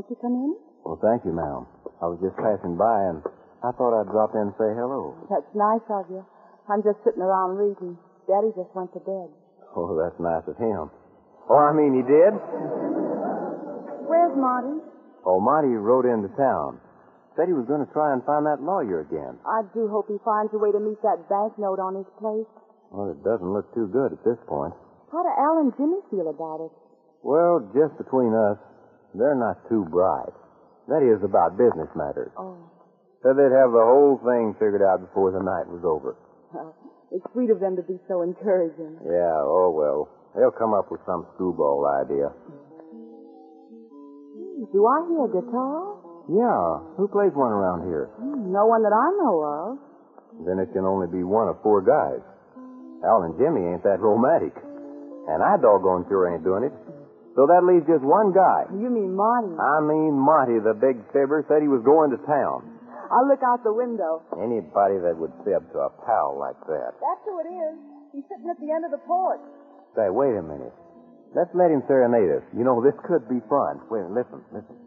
Won't 0.03 0.19
you 0.19 0.19
come 0.19 0.35
in? 0.35 0.51
Well, 0.83 0.99
thank 0.99 1.23
you, 1.23 1.31
ma'am. 1.31 1.63
I 2.03 2.11
was 2.11 2.19
just 2.19 2.35
passing 2.35 2.75
by, 2.75 3.07
and 3.07 3.23
I 3.63 3.71
thought 3.71 3.95
I'd 3.95 4.11
drop 4.11 4.35
in 4.35 4.51
and 4.51 4.55
say 4.59 4.67
hello. 4.75 5.15
That's 5.31 5.47
nice 5.55 5.87
of 5.87 6.11
you. 6.11 6.27
I'm 6.67 6.83
just 6.83 6.99
sitting 7.07 7.23
around 7.23 7.55
reading. 7.55 7.95
Daddy 8.27 8.51
just 8.51 8.67
went 8.75 8.91
to 8.91 8.99
bed. 8.99 9.31
Oh, 9.71 9.95
that's 9.95 10.19
nice 10.19 10.43
of 10.51 10.59
him. 10.59 10.91
Oh, 11.47 11.55
I 11.55 11.71
mean, 11.71 11.95
he 11.95 12.03
did? 12.03 12.35
Where's 14.03 14.35
Marty? 14.35 14.83
Oh, 15.23 15.39
Monty 15.39 15.71
rode 15.79 16.03
into 16.03 16.27
town. 16.35 16.83
Said 17.39 17.47
he 17.47 17.55
was 17.55 17.63
going 17.71 17.79
to 17.79 17.91
try 17.95 18.11
and 18.11 18.19
find 18.27 18.43
that 18.43 18.59
lawyer 18.59 19.07
again. 19.07 19.39
I 19.47 19.63
do 19.71 19.87
hope 19.87 20.11
he 20.11 20.19
finds 20.27 20.51
a 20.51 20.59
way 20.59 20.75
to 20.75 20.83
meet 20.83 20.99
that 20.99 21.31
banknote 21.31 21.79
on 21.79 21.95
his 21.95 22.11
plate. 22.19 22.51
Well, 22.91 23.07
it 23.07 23.23
doesn't 23.23 23.47
look 23.47 23.71
too 23.71 23.87
good 23.87 24.11
at 24.11 24.19
this 24.27 24.37
point. 24.51 24.75
How 25.15 25.23
do 25.23 25.31
Al 25.31 25.63
and 25.63 25.71
Jimmy 25.79 26.03
feel 26.11 26.27
about 26.27 26.59
it? 26.59 26.75
Well, 27.23 27.63
just 27.71 27.95
between 27.95 28.35
us, 28.35 28.59
they're 29.15 29.37
not 29.39 29.57
too 29.69 29.85
bright. 29.89 30.33
That 30.89 31.01
is, 31.05 31.23
about 31.23 31.55
business 31.57 31.87
matters. 31.95 32.31
Oh, 32.37 32.57
Said 33.23 33.39
they'd 33.39 33.55
have 33.55 33.71
the 33.71 33.87
whole 33.87 34.19
thing 34.19 34.51
figured 34.59 34.83
out 34.83 34.99
before 34.99 35.31
the 35.31 35.39
night 35.39 35.63
was 35.71 35.79
over. 35.87 36.17
well, 36.51 36.75
it's 37.11 37.23
sweet 37.31 37.49
of 37.49 37.59
them 37.63 37.77
to 37.79 37.83
be 37.87 37.95
so 38.11 38.21
encouraging. 38.21 38.99
Yeah, 39.05 39.39
oh 39.47 39.71
well. 39.71 40.09
They'll 40.35 40.51
come 40.51 40.73
up 40.73 40.91
with 40.91 40.99
some 41.05 41.23
screwball 41.35 41.85
idea. 42.03 42.33
Do 44.73 44.79
I 44.87 44.97
hear 45.07 45.23
a 45.23 45.31
guitar? 45.31 45.77
Yeah, 46.31 46.95
who 46.97 47.07
plays 47.11 47.31
one 47.35 47.51
around 47.51 47.85
here? 47.87 48.09
Hmm, 48.17 48.51
No 48.51 48.65
one 48.65 48.81
that 48.83 48.95
I 48.95 49.07
know 49.21 49.35
of. 49.43 49.69
Then 50.47 50.57
it 50.59 50.73
can 50.73 50.83
only 50.83 51.07
be 51.07 51.21
one 51.23 51.47
of 51.47 51.61
four 51.61 51.83
guys. 51.85 52.23
Al 53.05 53.23
and 53.27 53.37
Jimmy 53.37 53.61
ain't 53.71 53.83
that 53.83 53.99
romantic. 53.99 54.55
And 55.29 55.43
I 55.43 55.55
doggone 55.61 56.05
sure 56.09 56.31
ain't 56.33 56.43
doing 56.43 56.63
it. 56.67 56.73
So 57.33 57.49
that 57.49 57.65
leaves 57.65 57.89
just 57.89 58.05
one 58.05 58.29
guy. 58.29 58.69
You 58.69 58.93
mean 58.93 59.17
Marty? 59.17 59.57
I 59.57 59.81
mean, 59.81 60.13
Monty, 60.13 60.61
the 60.61 60.77
big 60.77 61.01
fibber, 61.09 61.41
said 61.49 61.65
he 61.65 61.71
was 61.71 61.81
going 61.81 62.13
to 62.13 62.21
town. 62.29 62.61
I'll 63.09 63.25
look 63.25 63.41
out 63.41 63.65
the 63.65 63.73
window. 63.73 64.21
Anybody 64.37 65.01
that 65.01 65.17
would 65.17 65.33
fib 65.41 65.65
to 65.73 65.77
a 65.85 65.91
pal 66.05 66.37
like 66.37 66.57
that. 66.69 66.93
That's 67.01 67.23
who 67.25 67.41
it 67.41 67.49
is. 67.49 67.75
He's 68.13 68.25
sitting 68.29 68.49
at 68.49 68.57
the 68.61 68.69
end 68.69 68.85
of 68.85 68.93
the 68.93 69.01
porch. 69.05 69.41
Say, 69.97 70.13
wait 70.13 70.37
a 70.37 70.45
minute. 70.45 70.73
Let's 71.33 71.49
let 71.57 71.73
him 71.73 71.81
serenade 71.89 72.29
us. 72.29 72.45
You 72.53 72.63
know, 72.63 72.77
this 72.85 72.97
could 73.09 73.25
be 73.25 73.41
fun. 73.49 73.81
Wait, 73.89 74.05
listen, 74.13 74.45
listen. 74.53 74.77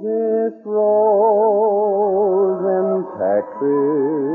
sweetest 0.00 0.64
rose 0.64 2.64
in 2.64 3.04
Texas, 3.20 4.29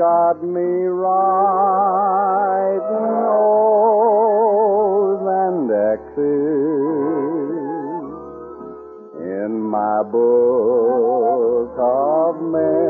got 0.00 0.42
me 0.42 0.86
writing 0.86 1.20
O's 3.28 4.40
and 5.20 5.70
X's 5.70 6.16
in 9.20 9.60
my 9.60 10.02
book 10.04 11.76
of 11.76 12.40
memories. 12.40 12.80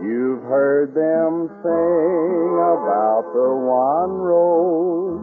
You've 0.00 0.42
heard 0.44 0.94
them 0.94 1.50
sing 1.60 2.56
about 2.72 3.24
the 3.34 3.52
one 3.52 4.12
rose 4.16 5.20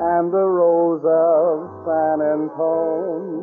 and 0.00 0.32
the 0.32 0.48
rose 0.48 1.04
of 1.04 1.70
San 1.86 2.20
Antone. 2.26 3.35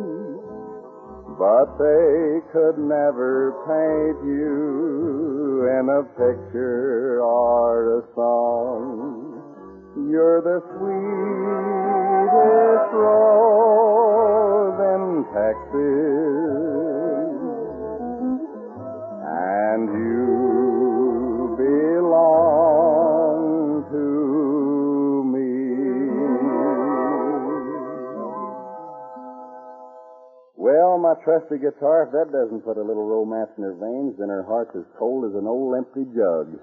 But 1.44 1.76
they 1.78 2.40
could 2.54 2.78
never 2.80 3.52
paint 3.68 4.24
you 4.24 5.68
in 5.68 5.90
a 5.92 6.04
picture 6.16 7.20
or 7.22 8.00
a 8.00 8.02
song. 8.16 9.44
You're 10.10 10.40
the 10.40 10.62
sweetest 10.72 11.34
rose 12.96 14.80
in 14.96 15.28
Texas, 15.36 15.84
and 19.28 19.84
Well, 31.13 31.22
my 31.22 31.25
trusty 31.25 31.58
guitar, 31.62 32.10
if 32.10 32.12
that 32.12 32.34
doesn't 32.34 32.65
put 32.65 32.77
a 32.77 32.82
little 32.82 33.05
romance 33.05 33.51
in 33.58 33.63
her 33.63 33.74
veins, 33.77 34.17
then 34.17 34.29
her 34.29 34.43
heart's 34.43 34.75
as 34.75 34.86
cold 34.97 35.26
as 35.30 35.36
an 35.38 35.45
old 35.45 35.78
empty 35.78 36.06
jug. 36.10 36.58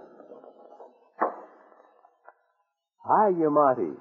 Hi, 3.07 3.29
you 3.31 3.51
Monty. 3.51 3.95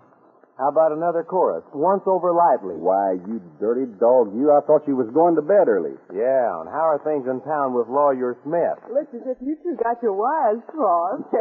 How 0.58 0.70
about 0.70 0.92
another 0.92 1.24
chorus? 1.24 1.64
Once 1.72 2.02
over 2.06 2.34
lively. 2.34 2.76
Why, 2.76 3.14
you 3.30 3.40
dirty 3.62 3.86
dog, 4.02 4.36
you. 4.36 4.52
I 4.52 4.60
thought 4.66 4.88
you 4.90 4.98
was 4.98 5.08
going 5.14 5.36
to 5.38 5.42
bed 5.46 5.70
early. 5.70 5.96
Yeah, 6.12 6.60
and 6.60 6.68
how 6.68 6.84
are 6.84 7.00
things 7.06 7.30
in 7.30 7.40
town 7.46 7.74
with 7.78 7.88
Lawyer 7.88 8.36
Smith? 8.44 8.76
Looks 8.92 9.14
as 9.16 9.24
if 9.30 9.38
you 9.40 9.56
two 9.64 9.78
got 9.80 10.02
your 10.02 10.18
wires 10.18 10.66
crossed. 10.68 11.30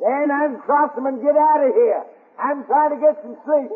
Dan, 0.00 0.30
uncross 0.30 0.94
them 0.94 1.10
and 1.10 1.18
get 1.20 1.34
out 1.34 1.66
of 1.66 1.74
here. 1.74 2.06
I'm 2.38 2.62
trying 2.64 2.94
to 2.94 3.00
get 3.02 3.18
some 3.20 3.34
sleep. 3.42 3.74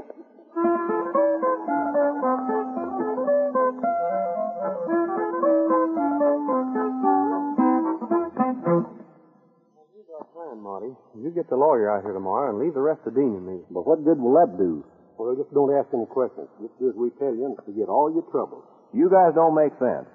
Plan, 10.94 11.24
You 11.24 11.30
get 11.32 11.48
the 11.48 11.56
lawyer 11.56 11.88
out 11.90 12.02
here 12.04 12.12
tomorrow 12.12 12.50
and 12.52 12.58
leave 12.60 12.74
the 12.74 12.84
rest 12.84 13.04
to 13.04 13.10
Dean 13.10 13.36
and 13.36 13.46
me. 13.46 13.58
But 13.70 13.86
what 13.86 14.04
good 14.04 14.20
will 14.20 14.36
that 14.38 14.56
do? 14.58 14.84
Well, 15.18 15.36
just 15.36 15.52
don't 15.54 15.70
ask 15.76 15.88
any 15.94 16.06
questions. 16.08 16.48
Just 16.60 16.74
do 16.80 16.88
as 16.90 16.96
we 16.96 17.10
tell 17.20 17.32
you 17.32 17.46
and 17.46 17.56
forget 17.62 17.88
all 17.88 18.10
your 18.10 18.24
troubles. 18.32 18.64
You 18.92 19.08
guys 19.12 19.32
don't 19.36 19.54
make 19.54 19.72
sense. 19.78 20.08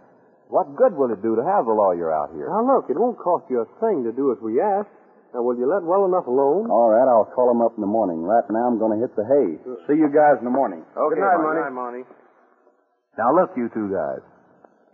What 0.49 0.75
good 0.79 0.95
will 0.95 1.11
it 1.11 1.21
do 1.21 1.35
to 1.35 1.43
have 1.43 1.67
the 1.67 1.75
lawyer 1.75 2.07
out 2.11 2.31
here? 2.31 2.47
Now, 2.47 2.63
look, 2.63 2.87
it 2.87 2.95
won't 2.95 3.19
cost 3.19 3.45
you 3.51 3.61
a 3.63 3.67
thing 3.83 4.07
to 4.07 4.13
do 4.15 4.31
as 4.31 4.39
we 4.39 4.59
ask. 4.63 4.87
Now, 5.35 5.43
will 5.43 5.59
you 5.59 5.67
let 5.67 5.83
well 5.83 6.07
enough 6.07 6.25
alone? 6.25 6.71
All 6.71 6.87
right, 6.87 7.03
I'll 7.03 7.27
call 7.35 7.51
him 7.51 7.59
up 7.59 7.75
in 7.75 7.83
the 7.83 7.89
morning. 7.89 8.23
Right 8.23 8.47
now, 8.47 8.63
I'm 8.63 8.79
going 8.79 8.95
to 8.95 9.01
hit 9.03 9.11
the 9.19 9.27
hay. 9.27 9.59
See 9.91 9.99
you 9.99 10.07
guys 10.07 10.39
in 10.39 10.47
the 10.47 10.55
morning. 10.55 10.87
Good 10.95 11.19
night, 11.19 11.35
Monty. 11.35 11.59
Good 11.59 11.63
night, 11.67 11.75
Monty. 11.75 12.03
Now, 13.19 13.35
look, 13.35 13.51
you 13.59 13.67
two 13.75 13.91
guys. 13.91 14.23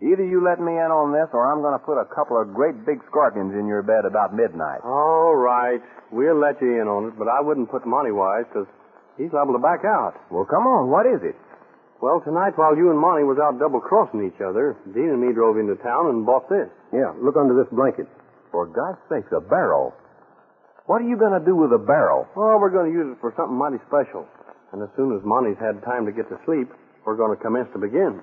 Either 0.04 0.20
you 0.20 0.44
let 0.44 0.60
me 0.60 0.76
in 0.76 0.92
on 0.92 1.16
this, 1.16 1.32
or 1.32 1.48
I'm 1.48 1.64
going 1.64 1.72
to 1.72 1.80
put 1.80 1.96
a 1.96 2.04
couple 2.12 2.36
of 2.36 2.52
great 2.52 2.76
big 2.84 3.00
scorpions 3.08 3.56
in 3.56 3.64
your 3.64 3.80
bed 3.80 4.04
about 4.04 4.36
midnight. 4.36 4.84
All 4.84 5.32
right. 5.32 5.80
We'll 6.12 6.36
let 6.36 6.60
you 6.60 6.76
in 6.76 6.84
on 6.84 7.08
it, 7.08 7.16
but 7.16 7.24
I 7.24 7.40
wouldn't 7.40 7.72
put 7.72 7.88
Monty 7.88 8.12
wise, 8.12 8.44
because 8.44 8.68
he's 9.16 9.32
liable 9.32 9.56
to 9.56 9.64
back 9.64 9.80
out. 9.88 10.12
Well, 10.28 10.44
come 10.44 10.68
on. 10.68 10.92
What 10.92 11.08
is 11.08 11.24
it? 11.24 11.32
Well, 12.04 12.20
tonight, 12.20 12.52
while 12.60 12.76
you 12.76 12.92
and 12.92 13.00
Monty 13.00 13.24
was 13.24 13.40
out 13.40 13.56
double-crossing 13.56 14.20
each 14.28 14.44
other, 14.44 14.76
Dean 14.92 15.08
and 15.08 15.24
me 15.24 15.32
drove 15.32 15.56
into 15.56 15.72
town 15.80 16.12
and 16.12 16.28
bought 16.28 16.52
this. 16.52 16.68
Yeah, 16.92 17.16
look 17.16 17.40
under 17.40 17.56
this 17.56 17.72
blanket. 17.72 18.04
For 18.52 18.68
God's 18.68 19.00
sakes, 19.08 19.32
a 19.32 19.40
barrel. 19.40 19.96
What 20.84 21.00
are 21.00 21.08
you 21.08 21.16
going 21.16 21.32
to 21.32 21.40
do 21.40 21.56
with 21.56 21.72
a 21.72 21.80
barrel? 21.80 22.28
Oh, 22.36 22.60
we're 22.60 22.76
going 22.76 22.92
to 22.92 22.94
use 22.94 23.08
it 23.16 23.24
for 23.24 23.32
something 23.40 23.56
mighty 23.56 23.80
special. 23.88 24.28
And 24.76 24.84
as 24.84 24.92
soon 25.00 25.16
as 25.16 25.24
Monty's 25.24 25.56
had 25.56 25.80
time 25.80 26.04
to 26.04 26.12
get 26.12 26.28
to 26.28 26.36
sleep, 26.44 26.68
we're 27.08 27.16
going 27.16 27.32
to 27.32 27.40
commence 27.40 27.72
to 27.72 27.80
begin. 27.80 28.20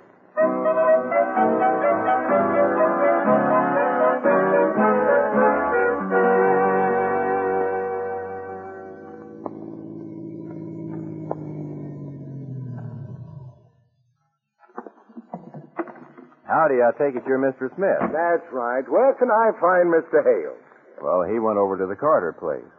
Howdy, 16.62 16.78
I 16.78 16.94
take 16.94 17.18
it 17.18 17.26
you're 17.26 17.42
Mr. 17.42 17.74
Smith. 17.74 17.98
That's 18.14 18.46
right. 18.54 18.86
Where 18.86 19.18
can 19.18 19.34
I 19.34 19.50
find 19.58 19.90
Mr. 19.90 20.22
Hale? 20.22 20.54
Well, 21.02 21.26
he 21.26 21.42
went 21.42 21.58
over 21.58 21.74
to 21.74 21.90
the 21.90 21.98
Carter 21.98 22.38
place. 22.38 22.70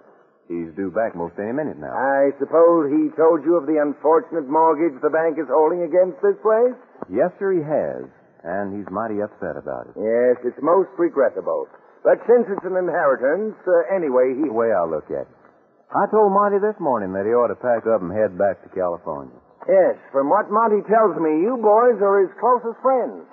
He's 0.47 0.71
due 0.79 0.95
back 0.95 1.18
most 1.18 1.35
any 1.35 1.51
minute 1.51 1.83
now. 1.83 1.90
I 1.90 2.31
suppose 2.38 2.95
he 2.95 3.11
told 3.18 3.42
you 3.42 3.59
of 3.59 3.66
the 3.66 3.83
unfortunate 3.83 4.47
mortgage 4.47 4.95
the 5.03 5.11
bank 5.11 5.35
is 5.35 5.51
holding 5.51 5.83
against 5.83 6.23
this 6.23 6.38
place? 6.47 6.79
Yes, 7.11 7.35
sir, 7.42 7.59
he 7.59 7.62
has. 7.66 8.07
And 8.47 8.71
he's 8.71 8.87
mighty 8.87 9.18
upset 9.18 9.59
about 9.59 9.90
it. 9.90 9.99
Yes, 9.99 10.38
it's 10.47 10.62
most 10.62 10.95
regrettable. 10.95 11.66
But 12.07 12.23
since 12.31 12.47
it's 12.55 12.62
an 12.62 12.79
inheritance, 12.79 13.59
uh, 13.66 13.90
anyway, 13.90 14.38
he. 14.38 14.47
The 14.47 14.55
way 14.55 14.71
I 14.71 14.87
look 14.87 15.11
at 15.11 15.27
it. 15.27 15.35
I 15.90 16.07
told 16.14 16.31
Monty 16.31 16.62
this 16.62 16.79
morning 16.79 17.11
that 17.18 17.27
he 17.27 17.35
ought 17.35 17.51
to 17.51 17.59
pack 17.59 17.83
up 17.90 17.99
and 17.99 18.14
head 18.14 18.38
back 18.38 18.62
to 18.62 18.71
California. 18.79 19.35
Yes, 19.66 19.99
from 20.14 20.31
what 20.31 20.55
Monty 20.55 20.87
tells 20.87 21.18
me, 21.18 21.42
you 21.42 21.59
boys 21.59 21.99
are 21.99 22.23
his 22.23 22.31
closest 22.38 22.79
friends. 22.79 23.27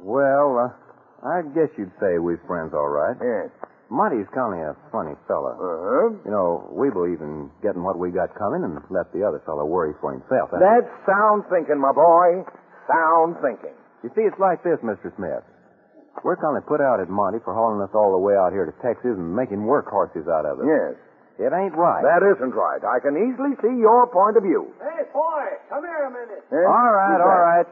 Well, 0.00 0.48
uh, 0.56 1.26
I 1.26 1.42
guess 1.52 1.68
you'd 1.76 1.92
say 2.00 2.16
we're 2.18 2.40
friends, 2.48 2.72
all 2.72 2.88
right. 2.88 3.16
Yes. 3.20 3.52
Monty's 3.90 4.28
kind 4.30 4.54
of 4.54 4.72
a 4.72 4.76
funny 4.94 5.18
fella. 5.26 5.58
Uh-huh. 5.58 6.14
You 6.24 6.30
know, 6.30 6.70
we 6.70 6.88
believe 6.94 7.20
in 7.20 7.50
getting 7.60 7.82
what 7.82 7.98
we 7.98 8.14
got 8.14 8.30
coming 8.38 8.62
and 8.62 8.78
let 8.88 9.10
the 9.12 9.26
other 9.26 9.42
fellow 9.44 9.66
worry 9.66 9.92
for 10.00 10.14
himself. 10.14 10.54
That's 10.54 10.86
sound 11.04 11.42
thinking, 11.50 11.76
my 11.76 11.90
boy. 11.90 12.46
Sound 12.86 13.36
thinking. 13.42 13.74
You 14.06 14.08
see, 14.14 14.22
it's 14.24 14.38
like 14.38 14.62
this, 14.62 14.78
Mr. 14.86 15.10
Smith. 15.18 15.42
We're 16.22 16.38
kind 16.38 16.54
of 16.56 16.64
put 16.70 16.80
out 16.80 17.02
at 17.02 17.10
Monty 17.10 17.38
for 17.44 17.52
hauling 17.54 17.82
us 17.82 17.90
all 17.94 18.14
the 18.14 18.22
way 18.22 18.34
out 18.38 18.54
here 18.54 18.64
to 18.66 18.74
Texas 18.78 19.18
and 19.18 19.34
making 19.34 19.66
workhorses 19.66 20.26
out 20.30 20.46
of 20.46 20.62
us. 20.62 20.66
Yes. 20.66 20.94
It 21.40 21.50
ain't 21.56 21.72
right. 21.74 22.04
That 22.04 22.20
isn't 22.20 22.52
right. 22.52 22.84
I 22.84 23.00
can 23.00 23.16
easily 23.16 23.56
see 23.64 23.74
your 23.80 24.06
point 24.12 24.36
of 24.36 24.44
view. 24.44 24.70
Hey, 24.76 25.08
boy, 25.08 25.44
come 25.72 25.82
here 25.82 26.04
a 26.04 26.12
minute. 26.12 26.44
All 26.52 26.92
right, 26.92 27.16
Who's 27.16 27.24
all 27.24 27.32
that? 27.32 27.48
right. 27.64 27.68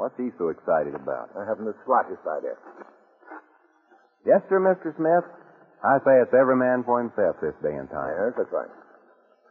What's 0.00 0.16
he 0.16 0.32
so 0.40 0.48
excited 0.48 0.96
about? 0.96 1.28
I 1.36 1.44
haven't 1.44 1.68
the 1.68 1.76
slightest 1.84 2.24
idea. 2.24 2.56
Yes, 4.24 4.40
sir, 4.48 4.56
Mr. 4.56 4.96
Smith. 4.96 5.28
I 5.84 6.00
say 6.08 6.24
it's 6.24 6.32
every 6.32 6.56
man 6.56 6.88
for 6.88 7.04
himself 7.04 7.36
this 7.44 7.52
day 7.60 7.76
and 7.76 7.84
time. 7.92 8.08
Yes, 8.16 8.32
that's 8.32 8.48
right. 8.48 8.72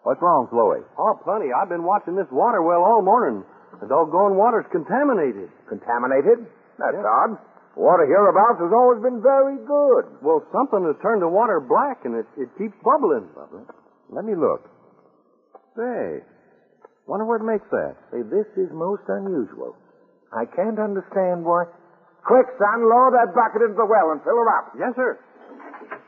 What's 0.01 0.17
wrong, 0.25 0.49
Chloe? 0.49 0.81
Oh, 0.97 1.21
plenty. 1.21 1.53
I've 1.53 1.69
been 1.69 1.85
watching 1.85 2.17
this 2.17 2.25
water 2.33 2.65
well 2.65 2.81
all 2.81 3.05
morning. 3.05 3.45
The 3.77 3.85
doggone 3.85 4.41
water's 4.41 4.65
contaminated. 4.73 5.53
Contaminated? 5.69 6.49
That's 6.81 6.97
odd. 6.97 7.37
Water 7.77 8.09
hereabouts 8.09 8.57
has 8.57 8.73
always 8.73 9.05
been 9.05 9.21
very 9.21 9.61
good. 9.69 10.17
Well, 10.25 10.41
something 10.49 10.81
has 10.89 10.97
turned 11.05 11.21
the 11.21 11.29
water 11.29 11.61
black, 11.61 12.09
and 12.09 12.17
it, 12.17 12.25
it 12.41 12.49
keeps 12.57 12.73
bubbling. 12.81 13.29
Bubbling? 13.37 13.69
Let 14.09 14.25
me 14.25 14.33
look. 14.33 14.65
Say, 15.77 16.25
wonder 17.05 17.29
what 17.29 17.45
makes 17.45 17.69
that. 17.69 18.01
Say, 18.09 18.25
this 18.25 18.49
is 18.57 18.73
most 18.73 19.05
unusual. 19.05 19.77
I 20.33 20.45
can't 20.45 20.77
understand 20.77 21.45
why. 21.45 21.65
Quick, 22.25 22.45
son, 22.61 22.85
lower 22.85 23.09
that 23.15 23.33
bucket 23.33 23.65
into 23.65 23.79
the 23.79 23.87
well 23.89 24.13
and 24.13 24.21
fill 24.21 24.37
her 24.37 24.49
up. 24.49 24.75
Yes, 24.77 24.93
sir. 24.93 25.17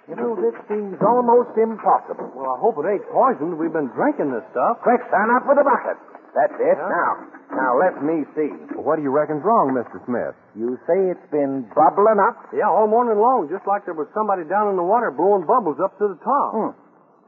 You 0.09 0.19
know, 0.19 0.35
this 0.35 0.53
seems 0.67 0.99
almost 1.01 1.55
impossible. 1.55 2.29
Well, 2.35 2.51
I 2.53 2.57
hope 2.59 2.77
it 2.83 2.85
ain't 2.85 3.07
poisoned. 3.09 3.55
We've 3.57 3.73
been 3.73 3.89
drinking 3.95 4.29
this 4.29 4.43
stuff. 4.51 4.83
Quick, 4.83 5.01
son, 5.09 5.31
up 5.33 5.47
with 5.47 5.57
the 5.57 5.65
bucket. 5.65 5.97
That's 6.35 6.55
it. 6.59 6.77
Now, 6.79 7.11
now 7.51 7.71
let 7.79 8.03
me 8.03 8.23
see. 8.35 8.51
Well, 8.75 8.87
what 8.87 8.95
do 8.95 9.03
you 9.03 9.11
reckon's 9.11 9.43
wrong, 9.43 9.75
Mr. 9.75 9.99
Smith? 10.07 10.35
You 10.55 10.79
say 10.87 11.11
it's 11.11 11.27
been 11.31 11.67
bubbling 11.75 12.19
up? 12.23 12.51
Yeah, 12.55 12.71
all 12.71 12.87
morning 12.87 13.19
long, 13.19 13.51
just 13.51 13.67
like 13.67 13.83
there 13.83 13.95
was 13.97 14.07
somebody 14.15 14.47
down 14.47 14.71
in 14.71 14.75
the 14.79 14.85
water 14.85 15.11
blowing 15.11 15.43
bubbles 15.43 15.79
up 15.83 15.97
to 15.99 16.07
the 16.07 16.19
top. 16.23 16.49
Hmm. 16.55 16.71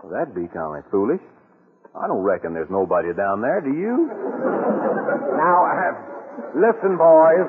Well, 0.03 0.12
that'd 0.12 0.36
be 0.36 0.47
kind 0.51 0.79
of 0.79 0.84
foolish. 0.91 1.23
I 1.95 2.08
don't 2.08 2.23
reckon 2.23 2.53
there's 2.56 2.71
nobody 2.71 3.12
down 3.13 3.39
there, 3.43 3.62
do 3.62 3.71
you? 3.71 4.08
Now, 5.36 5.67
uh, 5.67 6.12
listen, 6.56 6.98
boys. 6.98 7.48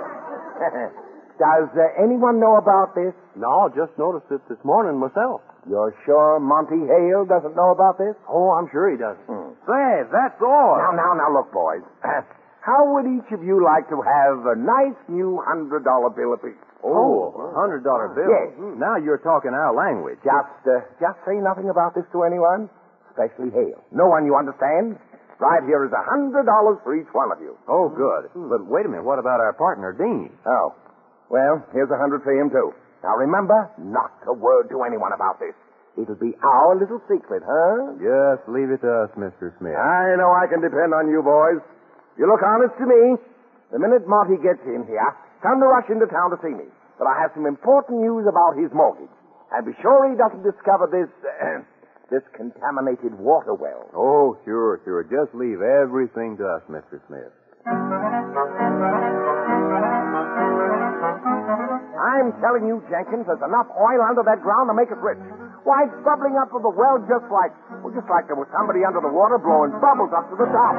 Does 1.39 1.67
uh, 1.75 1.83
anyone 1.99 2.39
know 2.39 2.63
about 2.63 2.95
this? 2.95 3.11
No, 3.35 3.67
just 3.75 3.91
noticed 3.99 4.31
it 4.31 4.39
this 4.47 4.61
morning 4.63 5.03
myself. 5.03 5.43
You're 5.67 5.91
sure 6.07 6.39
Monty 6.39 6.79
Hale 6.87 7.27
doesn't 7.27 7.57
know 7.57 7.75
about 7.75 7.99
this? 7.99 8.15
Oh, 8.31 8.55
I'm 8.55 8.71
sure 8.71 8.87
he 8.93 9.01
does. 9.01 9.17
Hmm. 9.27 9.51
Say, 9.67 9.89
that's 10.15 10.39
all. 10.39 10.79
Now, 10.79 10.93
now, 10.95 11.11
now, 11.19 11.35
look, 11.35 11.51
boys. 11.51 11.83
how 12.69 12.95
would 12.95 13.11
each 13.11 13.27
of 13.35 13.43
you 13.43 13.65
like 13.65 13.89
to 13.91 13.99
have 13.99 14.47
a 14.47 14.55
nice 14.55 14.95
new 15.11 15.43
hundred 15.43 15.83
dollar 15.83 16.15
bill 16.15 16.37
apiece? 16.39 16.61
Oh, 16.85 17.33
a 17.35 17.57
hundred 17.57 17.83
dollar 17.83 18.13
bill. 18.15 18.29
Yes. 18.29 18.55
Now 18.79 19.01
you're 19.01 19.19
talking 19.25 19.57
our 19.57 19.75
language. 19.75 20.21
Just, 20.23 20.63
uh, 20.69 20.85
just 21.01 21.19
say 21.27 21.41
nothing 21.41 21.67
about 21.73 21.97
this 21.97 22.05
to 22.13 22.23
anyone, 22.23 22.69
especially 23.11 23.51
Hale. 23.51 23.83
No 23.91 24.07
one, 24.07 24.29
you 24.29 24.37
understand? 24.37 25.01
Right 25.45 25.61
here 25.69 25.85
is 25.85 25.93
a 25.93 26.01
hundred 26.09 26.49
dollars 26.49 26.81
for 26.81 26.97
each 26.97 27.13
one 27.13 27.29
of 27.29 27.37
you. 27.45 27.53
Oh, 27.69 27.93
good. 27.93 28.33
But 28.33 28.65
wait 28.65 28.89
a 28.89 28.89
minute. 28.89 29.05
What 29.05 29.21
about 29.21 29.45
our 29.45 29.53
partner, 29.53 29.93
Dean? 29.93 30.33
Oh. 30.49 30.73
Well, 31.29 31.61
here's 31.77 31.93
a 31.93 32.01
hundred 32.01 32.25
for 32.25 32.33
him, 32.33 32.49
too. 32.49 32.73
Now 33.05 33.21
remember, 33.21 33.69
not 33.77 34.17
a 34.25 34.33
word 34.33 34.73
to 34.73 34.81
anyone 34.89 35.13
about 35.13 35.37
this. 35.37 35.53
It'll 36.01 36.17
be 36.17 36.33
our 36.41 36.81
little 36.81 36.97
secret, 37.13 37.45
huh? 37.45 38.01
Just 38.01 38.49
leave 38.49 38.73
it 38.73 38.81
to 38.89 39.05
us, 39.05 39.13
Mr. 39.21 39.53
Smith. 39.61 39.77
I 39.77 40.17
know 40.17 40.33
I 40.33 40.49
can 40.49 40.65
depend 40.65 40.97
on 40.97 41.13
you 41.13 41.21
boys. 41.21 41.61
You 42.17 42.25
look 42.25 42.41
honest 42.41 42.73
to 42.81 42.87
me. 42.89 43.21
The 43.69 43.79
minute 43.79 44.09
Monty 44.09 44.41
gets 44.41 44.65
in 44.65 44.89
here, 44.89 45.13
come 45.45 45.61
to 45.61 45.69
rush 45.69 45.93
into 45.93 46.09
town 46.09 46.33
to 46.33 46.41
see 46.41 46.57
me. 46.57 46.65
But 46.97 47.05
I 47.05 47.21
have 47.21 47.37
some 47.37 47.45
important 47.45 48.01
news 48.01 48.25
about 48.25 48.57
his 48.57 48.73
mortgage. 48.73 49.13
And 49.53 49.67
be 49.69 49.77
sure 49.85 50.09
he 50.09 50.17
doesn't 50.17 50.41
discover 50.41 50.89
this, 50.89 51.11
uh, 51.21 51.61
this 52.11 52.23
contaminated 52.37 53.17
water 53.19 53.55
well. 53.55 53.89
Oh, 53.95 54.37
sure, 54.45 54.81
sure. 54.85 55.05
Just 55.05 55.35
leave 55.35 55.61
everything 55.63 56.37
to 56.39 56.45
us, 56.45 56.63
Mr. 56.69 57.01
Smith. 57.09 57.33
I'm 62.15 62.37
telling 62.45 62.69
you, 62.69 62.85
Jenkins, 62.93 63.25
there's 63.25 63.41
enough 63.41 63.69
oil 63.73 64.01
under 64.05 64.23
that 64.29 64.45
ground 64.45 64.69
to 64.69 64.75
make 64.77 64.93
us 64.93 65.01
rich. 65.01 65.21
Why, 65.65 65.89
it's 65.89 65.97
bubbling 66.05 66.37
up 66.37 66.53
from 66.53 66.61
the 66.61 66.75
well 66.77 67.01
just 67.09 67.25
like, 67.33 67.57
well, 67.81 67.93
just 67.97 68.05
like 68.13 68.29
there 68.29 68.37
was 68.37 68.49
somebody 68.53 68.85
under 68.85 69.01
the 69.01 69.09
water 69.09 69.41
blowing 69.41 69.73
bubbles 69.81 70.13
up 70.13 70.29
to 70.29 70.37
the 70.37 70.45
top. 70.53 70.77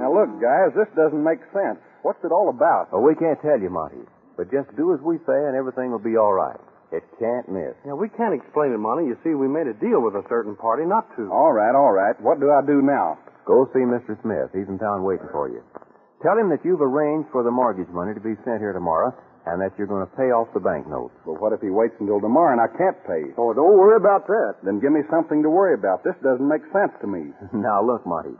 Now 0.00 0.08
look, 0.16 0.32
guys, 0.40 0.72
this 0.72 0.88
doesn't 0.96 1.20
make 1.20 1.44
sense. 1.52 1.76
What's 2.00 2.24
it 2.24 2.32
all 2.32 2.48
about? 2.48 2.88
Oh, 2.92 3.04
we 3.04 3.12
can't 3.14 3.36
tell 3.44 3.60
you, 3.60 3.68
Monty. 3.68 4.08
But 4.36 4.48
just 4.48 4.72
do 4.76 4.96
as 4.96 5.00
we 5.04 5.20
say 5.28 5.36
and 5.36 5.52
everything 5.56 5.92
will 5.92 6.00
be 6.00 6.16
all 6.16 6.32
right. 6.32 6.56
It 6.94 7.02
can't 7.18 7.50
miss. 7.50 7.74
Yeah, 7.82 7.98
we 7.98 8.08
can't 8.14 8.34
explain 8.34 8.70
it, 8.70 8.78
Monty. 8.78 9.10
You 9.10 9.18
see, 9.26 9.34
we 9.34 9.50
made 9.50 9.66
a 9.66 9.74
deal 9.74 9.98
with 9.98 10.14
a 10.14 10.22
certain 10.30 10.54
party 10.54 10.86
not 10.86 11.10
to. 11.18 11.26
All 11.32 11.50
right, 11.52 11.74
all 11.74 11.90
right. 11.90 12.14
What 12.22 12.38
do 12.38 12.54
I 12.54 12.62
do 12.62 12.78
now? 12.78 13.18
Go 13.44 13.66
see 13.74 13.82
Mr. 13.82 14.14
Smith. 14.22 14.54
He's 14.54 14.70
in 14.70 14.78
town 14.78 15.02
waiting 15.02 15.26
for 15.30 15.50
you. 15.50 15.62
Tell 16.22 16.38
him 16.38 16.48
that 16.50 16.64
you've 16.64 16.82
arranged 16.82 17.28
for 17.30 17.42
the 17.42 17.50
mortgage 17.50 17.90
money 17.90 18.14
to 18.14 18.22
be 18.22 18.38
sent 18.46 18.62
here 18.62 18.72
tomorrow 18.72 19.14
and 19.46 19.62
that 19.62 19.70
you're 19.78 19.86
going 19.86 20.02
to 20.02 20.14
pay 20.18 20.34
off 20.34 20.50
the 20.54 20.62
bank 20.62 20.90
notes. 20.90 21.14
Well, 21.22 21.38
what 21.38 21.54
if 21.54 21.62
he 21.62 21.70
waits 21.70 21.94
until 22.02 22.18
tomorrow 22.18 22.50
and 22.50 22.62
I 22.62 22.66
can't 22.74 22.98
pay? 23.06 23.30
Oh, 23.38 23.54
don't 23.54 23.78
worry 23.78 23.94
about 23.94 24.26
that. 24.26 24.58
Then 24.66 24.82
give 24.82 24.90
me 24.90 25.06
something 25.06 25.42
to 25.42 25.50
worry 25.50 25.78
about. 25.78 26.02
This 26.02 26.18
doesn't 26.22 26.46
make 26.46 26.66
sense 26.74 26.90
to 27.02 27.06
me. 27.06 27.30
now, 27.54 27.78
look, 27.82 28.02
Monty. 28.06 28.34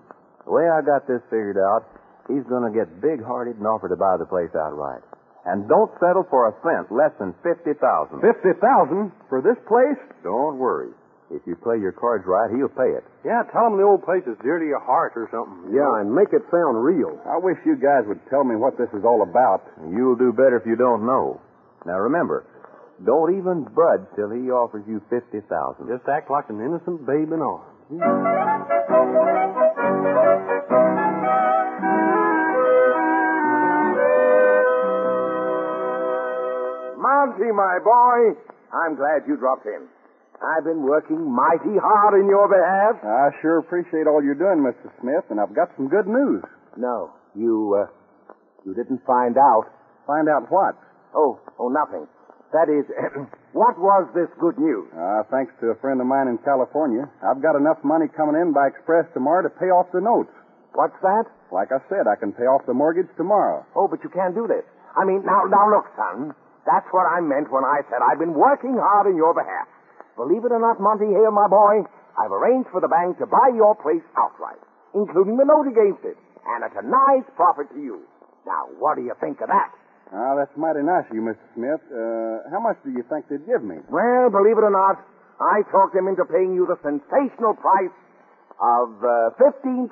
The 0.47 0.51
way 0.51 0.67
I 0.67 0.83
got 0.83 1.07
this 1.07 1.23
figured 1.31 1.59
out, 1.59 1.87
he's 2.27 2.43
going 2.51 2.67
to 2.67 2.75
get 2.75 2.91
big-hearted 2.99 3.59
and 3.59 3.67
offer 3.67 3.87
to 3.87 3.99
buy 3.99 4.19
the 4.19 4.27
place 4.27 4.51
outright. 4.59 5.03
And 5.47 5.71
don't 5.71 5.95
settle 6.03 6.27
for 6.27 6.51
a 6.51 6.55
cent 6.67 6.91
less 6.91 7.15
than 7.23 7.31
fifty 7.47 7.71
thousand. 7.79 8.19
Fifty 8.19 8.51
thousand 8.59 9.15
for 9.31 9.39
this 9.39 9.55
place? 9.71 9.99
Don't 10.27 10.59
worry. 10.59 10.91
If 11.31 11.43
you 11.47 11.55
play 11.59 11.79
your 11.79 11.95
cards 11.95 12.23
right, 12.27 12.51
he'll 12.55 12.71
pay 12.71 12.91
it. 12.95 13.03
Yeah, 13.27 13.43
tell 13.51 13.67
him 13.67 13.79
the 13.79 13.87
old 13.87 14.03
place 14.07 14.23
is 14.27 14.39
dear 14.43 14.59
to 14.59 14.67
your 14.67 14.83
heart 14.83 15.15
or 15.19 15.27
something. 15.31 15.75
Yeah, 15.75 16.03
and 16.03 16.11
make 16.11 16.31
it 16.31 16.43
sound 16.55 16.79
real. 16.83 17.19
I 17.27 17.39
wish 17.39 17.59
you 17.67 17.75
guys 17.75 18.07
would 18.07 18.23
tell 18.31 18.47
me 18.47 18.55
what 18.55 18.79
this 18.79 18.91
is 18.95 19.03
all 19.03 19.23
about. 19.27 19.67
You'll 19.91 20.19
do 20.19 20.31
better 20.31 20.59
if 20.59 20.67
you 20.67 20.77
don't 20.77 21.07
know. 21.07 21.41
Now 21.87 21.99
remember, 21.99 22.47
don't 23.07 23.39
even 23.39 23.67
budge 23.71 24.07
till 24.15 24.31
he 24.31 24.51
offers 24.51 24.83
you 24.87 25.03
fifty 25.11 25.43
thousand. 25.47 25.91
Just 25.91 26.07
act 26.11 26.31
like 26.31 26.51
an 26.51 26.59
innocent 26.63 27.07
babe 27.07 27.31
in 27.31 27.43
arms. 27.43 27.71
Monty, 37.17 37.49
my 37.49 37.81
boy, 37.81 38.37
I'm 38.77 38.93
glad 38.93 39.25
you 39.25 39.41
dropped 39.41 39.65
in. 39.65 39.89
I've 40.37 40.69
been 40.69 40.85
working 40.85 41.17
mighty 41.17 41.73
hard 41.81 42.21
in 42.21 42.29
your 42.29 42.45
behalf. 42.45 43.01
I 43.01 43.33
sure 43.41 43.57
appreciate 43.57 44.05
all 44.05 44.21
you're 44.21 44.37
doing, 44.37 44.61
Mr. 44.61 44.93
Smith, 45.01 45.25
and 45.33 45.41
I've 45.41 45.57
got 45.57 45.73
some 45.81 45.89
good 45.89 46.05
news. 46.05 46.45
No, 46.77 47.09
you, 47.33 47.73
uh, 47.73 47.89
you 48.69 48.77
didn't 48.77 49.01
find 49.09 49.41
out. 49.41 49.65
Find 50.05 50.29
out 50.29 50.53
what? 50.53 50.77
Oh, 51.17 51.41
oh, 51.57 51.73
nothing. 51.73 52.05
That 52.53 52.69
is, 52.69 52.85
what 53.57 53.81
was 53.81 54.05
this 54.13 54.29
good 54.37 54.61
news? 54.61 54.85
Uh, 54.93 55.25
thanks 55.33 55.57
to 55.65 55.73
a 55.73 55.77
friend 55.81 56.05
of 56.05 56.07
mine 56.07 56.29
in 56.29 56.37
California, 56.45 57.09
I've 57.25 57.41
got 57.41 57.57
enough 57.57 57.81
money 57.81 58.13
coming 58.13 58.37
in 58.37 58.53
by 58.53 58.69
express 58.69 59.09
tomorrow 59.17 59.41
to 59.41 59.49
pay 59.57 59.73
off 59.73 59.89
the 59.97 60.05
notes. 60.05 60.37
What's 60.77 61.01
that? 61.01 61.25
Like 61.49 61.73
I 61.73 61.81
said, 61.89 62.05
I 62.05 62.21
can 62.21 62.37
pay 62.37 62.45
off 62.45 62.69
the 62.69 62.77
mortgage 62.77 63.09
tomorrow. 63.17 63.65
Oh, 63.73 63.89
but 63.89 64.05
you 64.05 64.13
can't 64.13 64.37
do 64.37 64.45
this. 64.45 64.69
I 64.93 65.09
mean, 65.09 65.25
now, 65.25 65.49
now 65.49 65.65
look, 65.73 65.89
son. 65.97 66.37
That's 66.67 66.87
what 66.91 67.07
I 67.07 67.23
meant 67.23 67.49
when 67.55 67.63
I 67.63 67.87
said 67.87 68.03
I've 68.03 68.19
been 68.19 68.35
working 68.35 68.75
hard 68.75 69.07
in 69.07 69.15
your 69.17 69.33
behalf. 69.33 69.71
Believe 70.19 70.43
it 70.45 70.51
or 70.53 70.59
not, 70.59 70.83
Monty 70.83 71.07
Hale, 71.07 71.31
my 71.31 71.47
boy, 71.47 71.87
I've 72.19 72.33
arranged 72.33 72.69
for 72.75 72.81
the 72.83 72.89
bank 72.91 73.19
to 73.23 73.27
buy 73.27 73.55
your 73.55 73.77
place 73.79 74.03
outright, 74.19 74.59
including 74.95 75.37
the 75.37 75.45
note 75.47 75.69
against 75.71 76.03
it, 76.03 76.17
and 76.49 76.65
at 76.65 76.75
a 76.75 76.83
nice 76.83 77.27
profit 77.37 77.69
to 77.71 77.79
you. 77.81 78.03
Now, 78.49 78.67
what 78.81 78.97
do 78.97 79.03
you 79.05 79.15
think 79.21 79.41
of 79.45 79.49
that? 79.49 79.71
Ah, 80.11 80.35
that's 80.39 80.55
mighty 80.57 80.83
nice 80.87 81.05
of 81.11 81.15
you, 81.15 81.23
Mr. 81.23 81.43
Smith. 81.55 81.83
Uh, 81.91 82.47
how 82.51 82.63
much 82.63 82.79
do 82.87 82.91
you 82.95 83.03
think 83.11 83.27
they'd 83.29 83.45
give 83.47 83.63
me? 83.63 83.77
Well, 83.91 84.31
believe 84.31 84.57
it 84.57 84.65
or 84.65 84.71
not, 84.71 85.03
I 85.43 85.63
talked 85.71 85.95
them 85.95 86.09
into 86.09 86.25
paying 86.25 86.55
you 86.55 86.65
the 86.65 86.79
sensational 86.81 87.55
price 87.59 87.93
of 88.57 88.89
uh, 89.03 89.37
$15,000. 89.37 89.91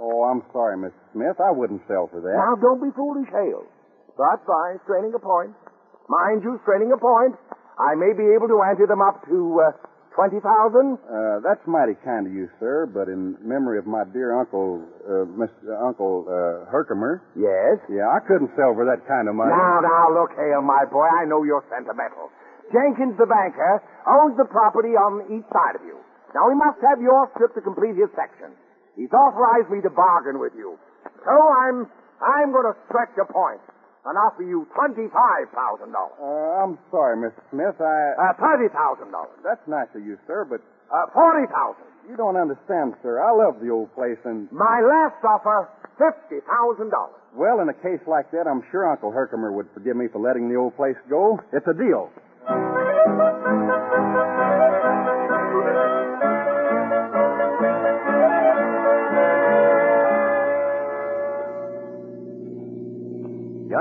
Oh, 0.00 0.24
I'm 0.26 0.42
sorry, 0.52 0.76
Mr. 0.80 0.96
Smith. 1.12 1.36
I 1.38 1.52
wouldn't 1.52 1.82
sell 1.86 2.08
for 2.10 2.20
that. 2.24 2.34
Now, 2.34 2.56
don't 2.58 2.82
be 2.82 2.90
foolish, 2.96 3.28
Hale. 3.30 3.68
But 4.16 4.42
by 4.48 4.80
straining 4.82 5.12
a 5.14 5.20
point, 5.22 5.54
mind 6.08 6.42
you, 6.42 6.58
straining 6.64 6.92
a 6.92 6.98
point, 6.98 7.36
I 7.78 7.94
may 7.94 8.12
be 8.16 8.24
able 8.34 8.48
to 8.48 8.58
ante 8.64 8.84
them 8.88 9.00
up 9.00 9.22
to 9.28 9.38
uh, 9.62 9.72
20000 10.18 10.42
Uh, 10.42 11.38
that's 11.46 11.62
mighty 11.70 11.94
kind 12.02 12.26
of 12.26 12.34
you, 12.34 12.50
sir, 12.58 12.90
but 12.90 13.06
in 13.06 13.38
memory 13.38 13.78
of 13.78 13.86
my 13.86 14.02
dear 14.10 14.34
uncle, 14.34 14.82
uh, 15.06 15.30
Mr. 15.38 15.70
Uncle 15.78 16.26
uh, 16.26 16.66
Herkimer. 16.74 17.22
Yes? 17.38 17.78
Yeah, 17.86 18.10
I 18.10 18.18
couldn't 18.26 18.50
sell 18.58 18.74
for 18.74 18.82
that 18.88 19.06
kind 19.06 19.30
of 19.30 19.38
money. 19.38 19.54
Now, 19.54 19.78
now, 19.78 20.10
look, 20.10 20.34
Hale, 20.34 20.64
my 20.64 20.82
boy, 20.90 21.06
I 21.06 21.22
know 21.30 21.46
you're 21.46 21.62
sentimental. 21.70 22.34
Jenkins, 22.74 23.14
the 23.16 23.30
banker, 23.30 23.78
owns 24.10 24.34
the 24.36 24.44
property 24.50 24.98
on 24.98 25.22
each 25.30 25.46
side 25.54 25.78
of 25.78 25.86
you. 25.86 25.96
Now, 26.34 26.50
he 26.50 26.56
must 26.58 26.82
have 26.82 27.00
your 27.00 27.30
strip 27.32 27.54
to 27.54 27.62
complete 27.62 27.94
his 27.96 28.10
section. 28.18 28.52
He's 28.98 29.12
authorized 29.14 29.70
me 29.70 29.80
to 29.86 29.92
bargain 29.94 30.42
with 30.42 30.52
you. 30.58 30.76
So 31.24 31.32
I'm, 31.32 31.86
I'm 32.20 32.50
going 32.50 32.66
to 32.68 32.76
stretch 32.90 33.14
a 33.22 33.24
point 33.30 33.62
and 34.08 34.16
offer 34.16 34.42
you 34.42 34.66
$25,000. 34.72 35.12
Uh, 35.52 36.64
I'm 36.64 36.78
sorry, 36.90 37.16
Mr. 37.20 37.40
Smith. 37.52 37.76
I. 37.80 38.32
Uh, 38.32 38.32
$30,000. 38.40 39.12
That's 39.44 39.60
nice 39.68 39.88
of 39.94 40.02
you, 40.04 40.16
sir, 40.26 40.44
but 40.48 40.60
Uh, 40.90 41.04
40000 41.12 41.84
you 42.08 42.16
don't 42.16 42.36
understand, 42.40 42.94
sir. 43.04 43.20
I 43.20 43.30
love 43.36 43.60
the 43.60 43.68
old 43.68 43.92
place, 43.94 44.16
and 44.24 44.48
My 44.50 44.80
last 44.80 45.20
offer, 45.22 45.68
$50,000. 46.00 46.88
well, 47.36 47.60
in 47.60 47.68
a 47.68 47.74
case 47.74 48.00
like 48.06 48.30
that, 48.32 48.46
I'm 48.48 48.62
sure 48.72 48.88
Uncle 48.88 49.10
Herkimer 49.12 49.52
would 49.52 49.68
forgive 49.74 49.96
me 49.96 50.08
for 50.08 50.18
letting 50.18 50.48
the 50.48 50.56
old 50.56 50.74
place 50.76 50.96
go. 51.10 51.38
It's 51.52 51.66
a 51.68 51.74
deal. 51.74 52.08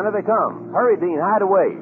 Yonder 0.07 0.23
they 0.23 0.27
come. 0.27 0.71
Hurry, 0.71 0.95
Dean, 1.03 1.19
hide 1.19 1.43
away. 1.43 1.75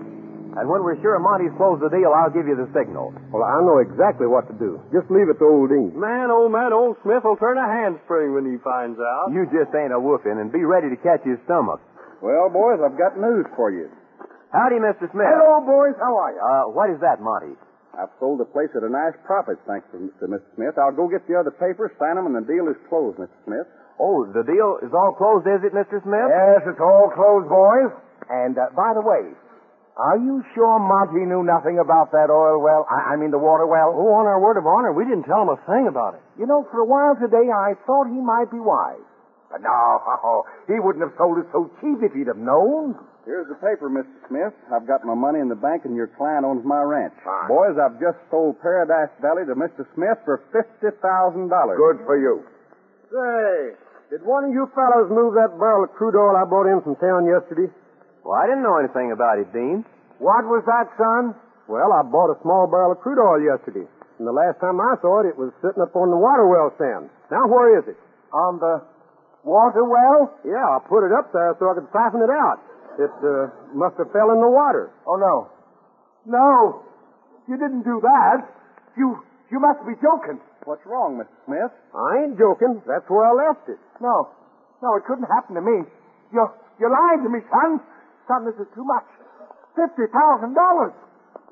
And 0.58 0.66
when 0.66 0.82
we're 0.82 0.98
sure 1.04 1.20
Monty's 1.20 1.54
closed 1.60 1.84
the 1.84 1.94
deal, 1.94 2.10
I'll 2.10 2.34
give 2.34 2.48
you 2.48 2.58
the 2.58 2.66
signal. 2.74 3.14
Well, 3.30 3.44
I 3.44 3.60
know 3.62 3.84
exactly 3.84 4.26
what 4.26 4.48
to 4.50 4.56
do. 4.56 4.82
Just 4.90 5.12
leave 5.12 5.30
it 5.30 5.38
to 5.38 5.46
old 5.46 5.70
Dean. 5.70 5.94
Man, 5.94 6.32
old 6.32 6.50
man, 6.50 6.72
old 6.74 6.98
Smith 7.04 7.22
will 7.22 7.38
turn 7.38 7.60
a 7.60 7.68
handspring 7.70 8.34
when 8.34 8.50
he 8.50 8.58
finds 8.64 8.98
out. 8.98 9.30
You 9.36 9.46
just 9.52 9.76
ain't 9.76 9.92
a 9.94 10.00
whooping, 10.00 10.40
and 10.40 10.50
be 10.50 10.64
ready 10.66 10.90
to 10.90 10.98
catch 11.04 11.22
his 11.28 11.38
stomach. 11.46 11.84
Well, 12.24 12.50
boys, 12.50 12.80
I've 12.82 12.98
got 12.98 13.20
news 13.20 13.46
for 13.54 13.70
you. 13.70 13.92
Howdy, 14.56 14.80
Mr. 14.80 15.06
Smith. 15.12 15.28
Hello, 15.28 15.62
boys. 15.62 15.94
How 16.00 16.16
are 16.16 16.32
you? 16.34 16.40
Uh, 16.42 16.66
what 16.72 16.90
is 16.90 16.98
that, 17.04 17.20
Monty? 17.20 17.54
I've 17.94 18.12
sold 18.24 18.40
the 18.40 18.48
place 18.48 18.72
at 18.74 18.84
a 18.84 18.90
nice 18.90 19.16
profit, 19.28 19.60
thanks 19.68 19.86
to, 19.92 20.08
to 20.24 20.26
Mr. 20.32 20.48
Smith. 20.56 20.80
I'll 20.80 20.96
go 20.96 21.12
get 21.12 21.28
the 21.28 21.36
other 21.36 21.52
papers, 21.52 21.92
sign 22.00 22.16
them, 22.16 22.32
and 22.32 22.36
the 22.36 22.48
deal 22.48 22.72
is 22.72 22.80
closed, 22.88 23.20
Mr. 23.20 23.36
Smith. 23.44 23.68
Oh, 24.00 24.24
the 24.32 24.44
deal 24.44 24.80
is 24.84 24.92
all 24.96 25.16
closed, 25.16 25.48
is 25.48 25.64
it, 25.64 25.76
Mr. 25.76 26.00
Smith? 26.04 26.28
Yes, 26.32 26.64
it's 26.68 26.80
all 26.80 27.12
closed, 27.12 27.48
boys. 27.48 27.92
And, 28.30 28.58
uh, 28.58 28.74
by 28.76 28.94
the 28.94 29.02
way, 29.02 29.34
are 29.96 30.20
you 30.20 30.44
sure 30.52 30.76
Monty 30.76 31.24
knew 31.24 31.44
nothing 31.44 31.80
about 31.80 32.12
that 32.12 32.28
oil 32.28 32.60
well? 32.60 32.84
I, 32.92 33.14
I 33.14 33.16
mean, 33.16 33.32
the 33.32 33.40
water 33.40 33.64
well? 33.64 33.96
Oh, 33.96 34.12
on 34.20 34.28
our 34.28 34.44
word 34.44 34.60
of 34.60 34.68
honor, 34.68 34.92
we 34.92 35.08
didn't 35.08 35.24
tell 35.24 35.40
him 35.40 35.56
a 35.56 35.60
thing 35.64 35.88
about 35.88 36.20
it. 36.20 36.24
You 36.36 36.46
know, 36.46 36.68
for 36.68 36.84
a 36.84 36.88
while 36.88 37.16
today, 37.16 37.48
I 37.48 37.80
thought 37.88 38.12
he 38.12 38.20
might 38.20 38.52
be 38.52 38.60
wise. 38.60 39.00
But 39.48 39.64
no, 39.64 40.44
he 40.68 40.76
wouldn't 40.84 41.06
have 41.06 41.16
sold 41.16 41.40
it 41.40 41.48
so 41.56 41.72
cheap 41.80 42.04
if 42.04 42.12
he'd 42.12 42.28
have 42.28 42.42
known. 42.42 43.00
Here's 43.24 43.48
the 43.48 43.56
paper, 43.56 43.88
Mr. 43.90 44.12
Smith. 44.28 44.54
I've 44.70 44.86
got 44.86 45.02
my 45.08 45.16
money 45.16 45.40
in 45.40 45.50
the 45.50 45.58
bank, 45.58 45.88
and 45.88 45.96
your 45.96 46.12
client 46.14 46.44
owns 46.46 46.62
my 46.68 46.84
ranch. 46.84 47.16
Fine. 47.24 47.48
Boys, 47.48 47.80
I've 47.80 47.98
just 47.98 48.20
sold 48.30 48.60
Paradise 48.62 49.10
Valley 49.24 49.48
to 49.48 49.56
Mr. 49.56 49.88
Smith 49.96 50.20
for 50.28 50.44
$50,000. 50.54 50.92
Good 51.00 52.06
for 52.06 52.20
you. 52.20 52.44
Say, 53.10 53.80
did 54.12 54.22
one 54.28 54.46
of 54.46 54.52
you 54.52 54.70
fellows 54.76 55.10
move 55.10 55.34
that 55.40 55.58
barrel 55.58 55.88
of 55.88 55.96
crude 55.98 56.14
oil 56.14 56.36
I 56.36 56.46
brought 56.46 56.68
in 56.70 56.84
from 56.84 57.00
town 57.02 57.26
yesterday? 57.26 57.72
Well, 58.26 58.34
I 58.42 58.50
didn't 58.50 58.66
know 58.66 58.82
anything 58.82 59.14
about 59.14 59.38
it, 59.38 59.54
Dean. 59.54 59.86
What 60.18 60.50
was 60.50 60.66
that, 60.66 60.90
son? 60.98 61.38
Well, 61.70 61.94
I 61.94 62.02
bought 62.02 62.34
a 62.34 62.42
small 62.42 62.66
barrel 62.66 62.98
of 62.98 63.00
crude 63.06 63.22
oil 63.22 63.38
yesterday. 63.38 63.86
And 64.18 64.26
the 64.26 64.34
last 64.34 64.58
time 64.58 64.82
I 64.82 64.98
saw 64.98 65.22
it, 65.22 65.30
it 65.30 65.38
was 65.38 65.54
sitting 65.62 65.78
up 65.78 65.94
on 65.94 66.10
the 66.10 66.18
water 66.18 66.50
well 66.50 66.74
stand. 66.74 67.14
Now, 67.30 67.46
where 67.46 67.78
is 67.78 67.86
it? 67.86 67.98
On 68.34 68.58
the 68.58 68.82
water 69.46 69.86
well? 69.86 70.34
Yeah, 70.42 70.58
I 70.58 70.82
put 70.90 71.06
it 71.06 71.14
up 71.14 71.30
there 71.30 71.54
so 71.62 71.70
I 71.70 71.78
could 71.78 71.86
siphon 71.94 72.26
it 72.26 72.34
out. 72.34 72.58
It 72.98 73.14
uh, 73.22 73.54
must 73.78 74.02
have 74.02 74.10
fell 74.10 74.34
in 74.34 74.42
the 74.42 74.50
water. 74.50 74.90
Oh, 75.06 75.22
no. 75.22 75.54
No. 76.26 76.82
You 77.46 77.62
didn't 77.62 77.86
do 77.86 78.02
that. 78.02 78.42
You 78.98 79.22
you 79.54 79.62
must 79.62 79.86
be 79.86 79.94
joking. 80.02 80.42
What's 80.66 80.82
wrong, 80.90 81.22
Mr. 81.22 81.30
Smith? 81.46 81.74
I 81.94 82.26
ain't 82.26 82.40
joking. 82.42 82.82
That's 82.90 83.06
where 83.06 83.30
I 83.30 83.34
left 83.38 83.70
it. 83.70 83.78
No. 84.02 84.34
No, 84.82 84.98
it 84.98 85.06
couldn't 85.06 85.30
happen 85.30 85.54
to 85.54 85.62
me. 85.62 85.86
You're, 86.34 86.50
you're 86.82 86.90
lying 86.90 87.22
to 87.22 87.30
me, 87.30 87.46
son. 87.54 87.78
Son, 88.28 88.46
this 88.46 88.56
is 88.58 88.68
too 88.74 88.84
much. 88.84 89.06
$50,000. 89.78 90.94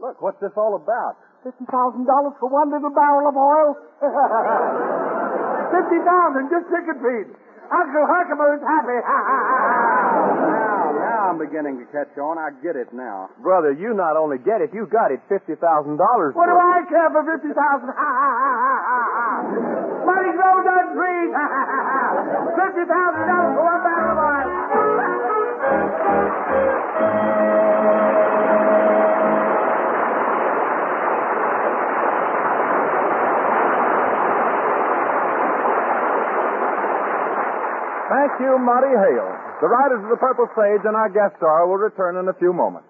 Look, 0.02 0.22
what's 0.22 0.40
this 0.42 0.52
all 0.58 0.76
about? 0.76 1.16
$50,000 1.46 2.40
for 2.40 2.50
one 2.50 2.72
little 2.72 2.90
barrel 2.90 3.28
of 3.30 3.36
oil? 3.36 3.78
50000 5.74 6.50
just 6.50 6.66
chicken 6.72 6.96
feed. 7.04 7.28
Uncle 7.74 8.06
Herkimer's 8.06 8.62
happy. 8.62 8.94
now, 10.54 10.92
now 10.94 11.30
I'm 11.34 11.40
beginning 11.40 11.80
to 11.82 11.86
catch 11.90 12.14
on. 12.20 12.38
I 12.38 12.52
get 12.62 12.76
it 12.76 12.94
now. 12.94 13.30
Brother, 13.42 13.72
you 13.74 13.94
not 13.96 14.16
only 14.16 14.38
get 14.38 14.62
it, 14.62 14.70
you 14.74 14.86
got 14.86 15.10
it 15.12 15.20
$50,000 15.32 15.58
What 15.60 16.46
do 16.48 16.56
I 16.56 16.84
care 16.88 17.10
for 17.10 17.24
50000 17.26 17.44
Money 20.04 20.32
grows 20.36 20.68
on 20.68 20.86
trees. 20.94 21.32
$50,000 21.34 22.54
for 22.54 23.34
one 23.34 23.43
Thank 38.14 38.46
you, 38.46 38.62
Monty 38.62 38.94
Hale. 38.94 39.32
The 39.58 39.66
Riders 39.66 40.06
of 40.06 40.10
the 40.14 40.22
Purple 40.22 40.46
Sage 40.54 40.86
and 40.86 40.94
our 40.94 41.10
guest 41.10 41.34
star 41.42 41.66
will 41.66 41.82
return 41.82 42.14
in 42.22 42.30
a 42.30 42.38
few 42.38 42.54
moments. 42.54 42.86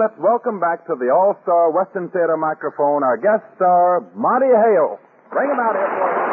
Let's 0.00 0.16
welcome 0.16 0.56
back 0.56 0.80
to 0.88 0.96
the 0.96 1.12
All-Star 1.12 1.76
Western 1.76 2.08
Theater 2.08 2.40
microphone 2.40 3.04
our 3.04 3.20
guest 3.20 3.44
star, 3.60 4.00
Monty 4.16 4.48
Hale. 4.48 4.96
Bring 5.28 5.52
him 5.52 5.60
out 5.60 5.76
here 5.76 5.92
for 5.92 6.08
us. 6.08 6.24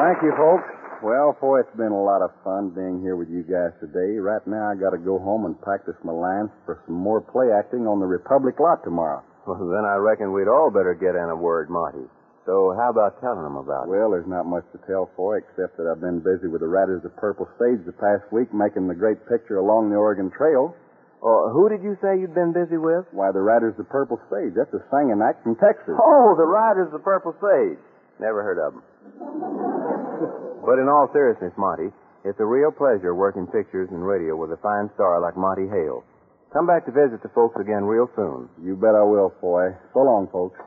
Thank 0.00 0.24
you, 0.24 0.32
folks. 0.40 0.64
Well, 1.04 1.36
boy, 1.36 1.60
it's 1.60 1.76
been 1.76 1.92
a 1.92 2.00
lot 2.00 2.24
of 2.24 2.32
fun 2.40 2.72
being 2.72 3.04
here 3.04 3.20
with 3.20 3.28
you 3.28 3.44
guys 3.44 3.76
today. 3.76 4.16
Right 4.16 4.40
now, 4.48 4.72
I 4.72 4.74
got 4.74 4.96
to 4.96 5.00
go 5.04 5.20
home 5.20 5.44
and 5.44 5.60
practice 5.60 6.00
my 6.00 6.16
lines 6.16 6.48
for 6.64 6.80
some 6.88 6.96
more 6.96 7.20
play 7.20 7.52
acting 7.52 7.84
on 7.84 8.00
the 8.00 8.08
Republic 8.08 8.56
lot 8.56 8.80
tomorrow. 8.84 9.20
Well, 9.44 9.68
then 9.68 9.84
I 9.84 10.00
reckon 10.00 10.32
we'd 10.32 10.48
all 10.48 10.72
better 10.72 10.96
get 10.96 11.12
in 11.12 11.28
a 11.28 11.36
word, 11.36 11.68
Marty. 11.68 12.08
So 12.50 12.74
how 12.74 12.90
about 12.90 13.22
telling 13.22 13.46
them 13.46 13.54
about 13.54 13.86
it? 13.86 13.94
Well, 13.94 14.10
there's 14.10 14.26
not 14.26 14.42
much 14.42 14.66
to 14.74 14.82
tell 14.90 15.06
for, 15.14 15.38
except 15.38 15.78
that 15.78 15.86
I've 15.86 16.02
been 16.02 16.18
busy 16.18 16.50
with 16.50 16.66
the 16.66 16.66
Riders 16.66 17.06
of 17.06 17.14
Purple 17.14 17.46
Sage 17.62 17.78
the 17.86 17.94
past 17.94 18.26
week 18.34 18.50
making 18.50 18.90
the 18.90 18.98
great 18.98 19.22
picture 19.30 19.62
along 19.62 19.94
the 19.94 19.94
Oregon 19.94 20.34
Trail. 20.34 20.74
Oh, 21.22 21.54
who 21.54 21.70
did 21.70 21.86
you 21.86 21.94
say 22.02 22.18
you'd 22.18 22.34
been 22.34 22.50
busy 22.50 22.74
with? 22.74 23.06
Why, 23.14 23.30
the 23.30 23.38
Riders 23.38 23.78
of 23.78 23.86
Purple 23.86 24.18
Sage. 24.26 24.58
That's 24.58 24.74
a 24.74 24.82
singing 24.90 25.22
act 25.22 25.46
from 25.46 25.62
Texas. 25.62 25.94
Oh, 25.94 26.34
the 26.34 26.42
Riders 26.42 26.90
of 26.90 26.98
the 26.98 27.06
Purple 27.06 27.38
Sage. 27.38 27.78
Never 28.18 28.42
heard 28.42 28.58
of 28.58 28.74
them. 28.74 28.82
but 30.66 30.82
in 30.82 30.90
all 30.90 31.06
seriousness, 31.14 31.54
Monty, 31.54 31.94
it's 32.26 32.42
a 32.42 32.48
real 32.50 32.74
pleasure 32.74 33.14
working 33.14 33.46
pictures 33.46 33.94
and 33.94 34.02
radio 34.02 34.34
with 34.34 34.50
a 34.50 34.58
fine 34.58 34.90
star 34.98 35.22
like 35.22 35.38
Monty 35.38 35.70
Hale. 35.70 36.02
Come 36.50 36.66
back 36.66 36.82
to 36.86 36.90
visit 36.90 37.22
the 37.22 37.30
folks 37.30 37.54
again 37.62 37.86
real 37.86 38.10
soon. 38.18 38.50
You 38.58 38.74
bet 38.74 38.98
I 38.98 39.06
will, 39.06 39.30
Foy. 39.38 39.70
So 39.94 40.02
long, 40.02 40.26
folks. 40.34 40.58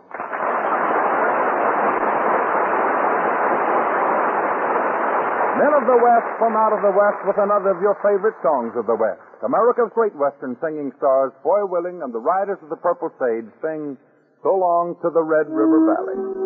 Men 5.53 5.73
of 5.77 5.85
the 5.85 5.99
West 6.01 6.29
from 6.41 6.57
out 6.57 6.73
of 6.73 6.81
the 6.81 6.93
West 6.93 7.21
with 7.29 7.37
another 7.37 7.77
of 7.77 7.79
your 7.81 7.93
favorite 8.01 8.35
songs 8.41 8.73
of 8.73 8.89
the 8.89 8.97
West. 8.97 9.21
America's 9.45 9.93
great 9.93 10.15
Western 10.17 10.57
singing 10.57 10.91
stars, 10.97 11.31
Foy 11.43 11.65
Willing 11.69 12.01
and 12.01 12.13
the 12.13 12.19
Riders 12.19 12.57
of 12.63 12.69
the 12.69 12.79
Purple 12.81 13.13
Sage 13.21 13.45
sing 13.61 13.97
So 14.41 14.55
Long 14.57 14.97
to 15.05 15.09
the 15.13 15.21
Red 15.21 15.45
River 15.49 15.93
Valley. 15.93 16.42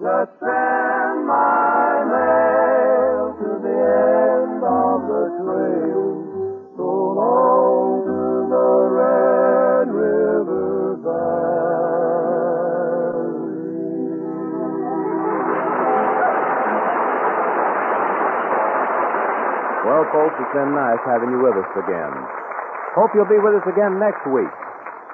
Just 0.00 0.32
send 0.40 1.26
my 1.26 2.04
mail 2.12 3.36
to 3.40 3.48
the 3.64 3.72
end 3.72 4.60
of 4.60 4.98
the 5.08 5.24
trail. 5.40 6.04
So 6.76 6.84
long 6.84 8.04
to 8.04 8.20
the 8.52 8.68
Red 8.92 9.88
River 9.88 11.00
Well, 19.84 20.04
folks, 20.12 20.36
it's 20.40 20.52
been 20.52 20.72
nice 20.74 21.00
having 21.04 21.30
you 21.30 21.40
with 21.40 21.56
us 21.56 21.72
again. 21.76 22.43
Hope 22.94 23.10
you'll 23.14 23.26
be 23.26 23.42
with 23.42 23.58
us 23.58 23.66
again 23.66 23.98
next 23.98 24.22
week. 24.30 24.54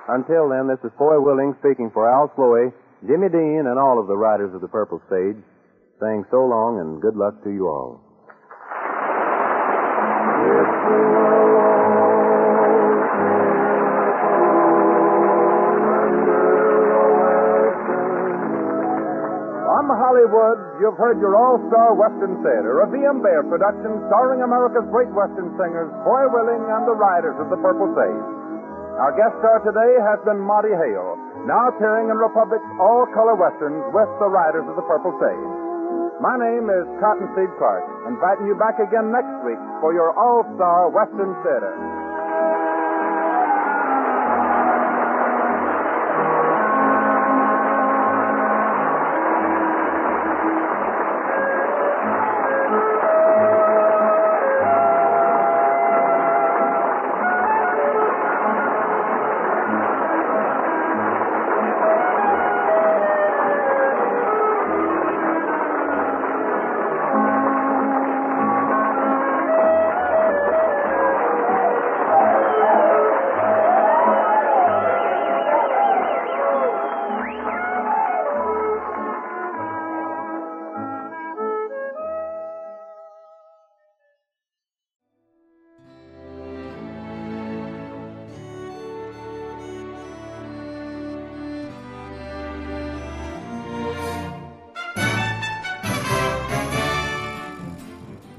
Until 0.09 0.53
then, 0.53 0.69
this 0.69 0.81
is 0.85 0.93
Foy 0.99 1.17
Willing 1.17 1.57
speaking 1.65 1.91
for 1.93 2.05
Al 2.05 2.29
Sloey, 2.37 2.69
Jimmy 3.09 3.33
Dean, 3.33 3.65
and 3.65 3.79
all 3.81 3.99
of 3.99 4.07
the 4.07 4.17
riders 4.17 4.53
of 4.55 4.61
the 4.61 4.69
Purple 4.69 5.01
Sage, 5.09 5.41
saying 6.01 6.25
so 6.31 6.45
long 6.45 6.81
and 6.81 7.01
good 7.01 7.17
luck 7.17 7.43
to 7.45 7.51
you 7.51 7.69
all. 7.69 8.05
Hollywood, 19.95 20.59
you've 20.83 20.99
heard 20.99 21.19
your 21.19 21.35
all-star 21.35 21.95
Western 21.99 22.39
Theater, 22.43 22.83
a 22.83 22.87
V.M. 22.91 23.23
Bear 23.23 23.43
production 23.47 23.99
starring 24.11 24.43
America's 24.43 24.87
great 24.91 25.11
Western 25.11 25.51
singers, 25.59 25.91
Foy 26.07 26.25
Willing 26.31 26.63
and 26.71 26.87
the 26.87 26.95
Riders 26.95 27.35
of 27.39 27.51
the 27.51 27.59
Purple 27.59 27.91
Sage. 27.99 28.27
Our 29.01 29.17
guest 29.17 29.35
star 29.41 29.65
today 29.65 29.93
has 30.05 30.21
been 30.29 30.39
Monty 30.39 30.77
Hale, 30.77 31.17
now 31.49 31.73
appearing 31.73 32.13
in 32.13 32.17
Republic's 32.21 32.69
all-color 32.79 33.35
westerns 33.41 33.81
with 33.91 34.11
the 34.21 34.29
Riders 34.29 34.69
of 34.69 34.77
the 34.77 34.87
Purple 34.87 35.17
Sage. 35.19 35.53
My 36.21 36.37
name 36.37 36.69
is 36.69 36.85
Cottonseed 37.01 37.49
Clark, 37.57 37.81
inviting 38.05 38.45
you 38.45 38.55
back 38.61 38.77
again 38.77 39.09
next 39.09 39.33
week 39.41 39.59
for 39.81 39.97
your 39.97 40.13
all-star 40.13 40.93
Western 40.93 41.33
Theater. 41.41 41.73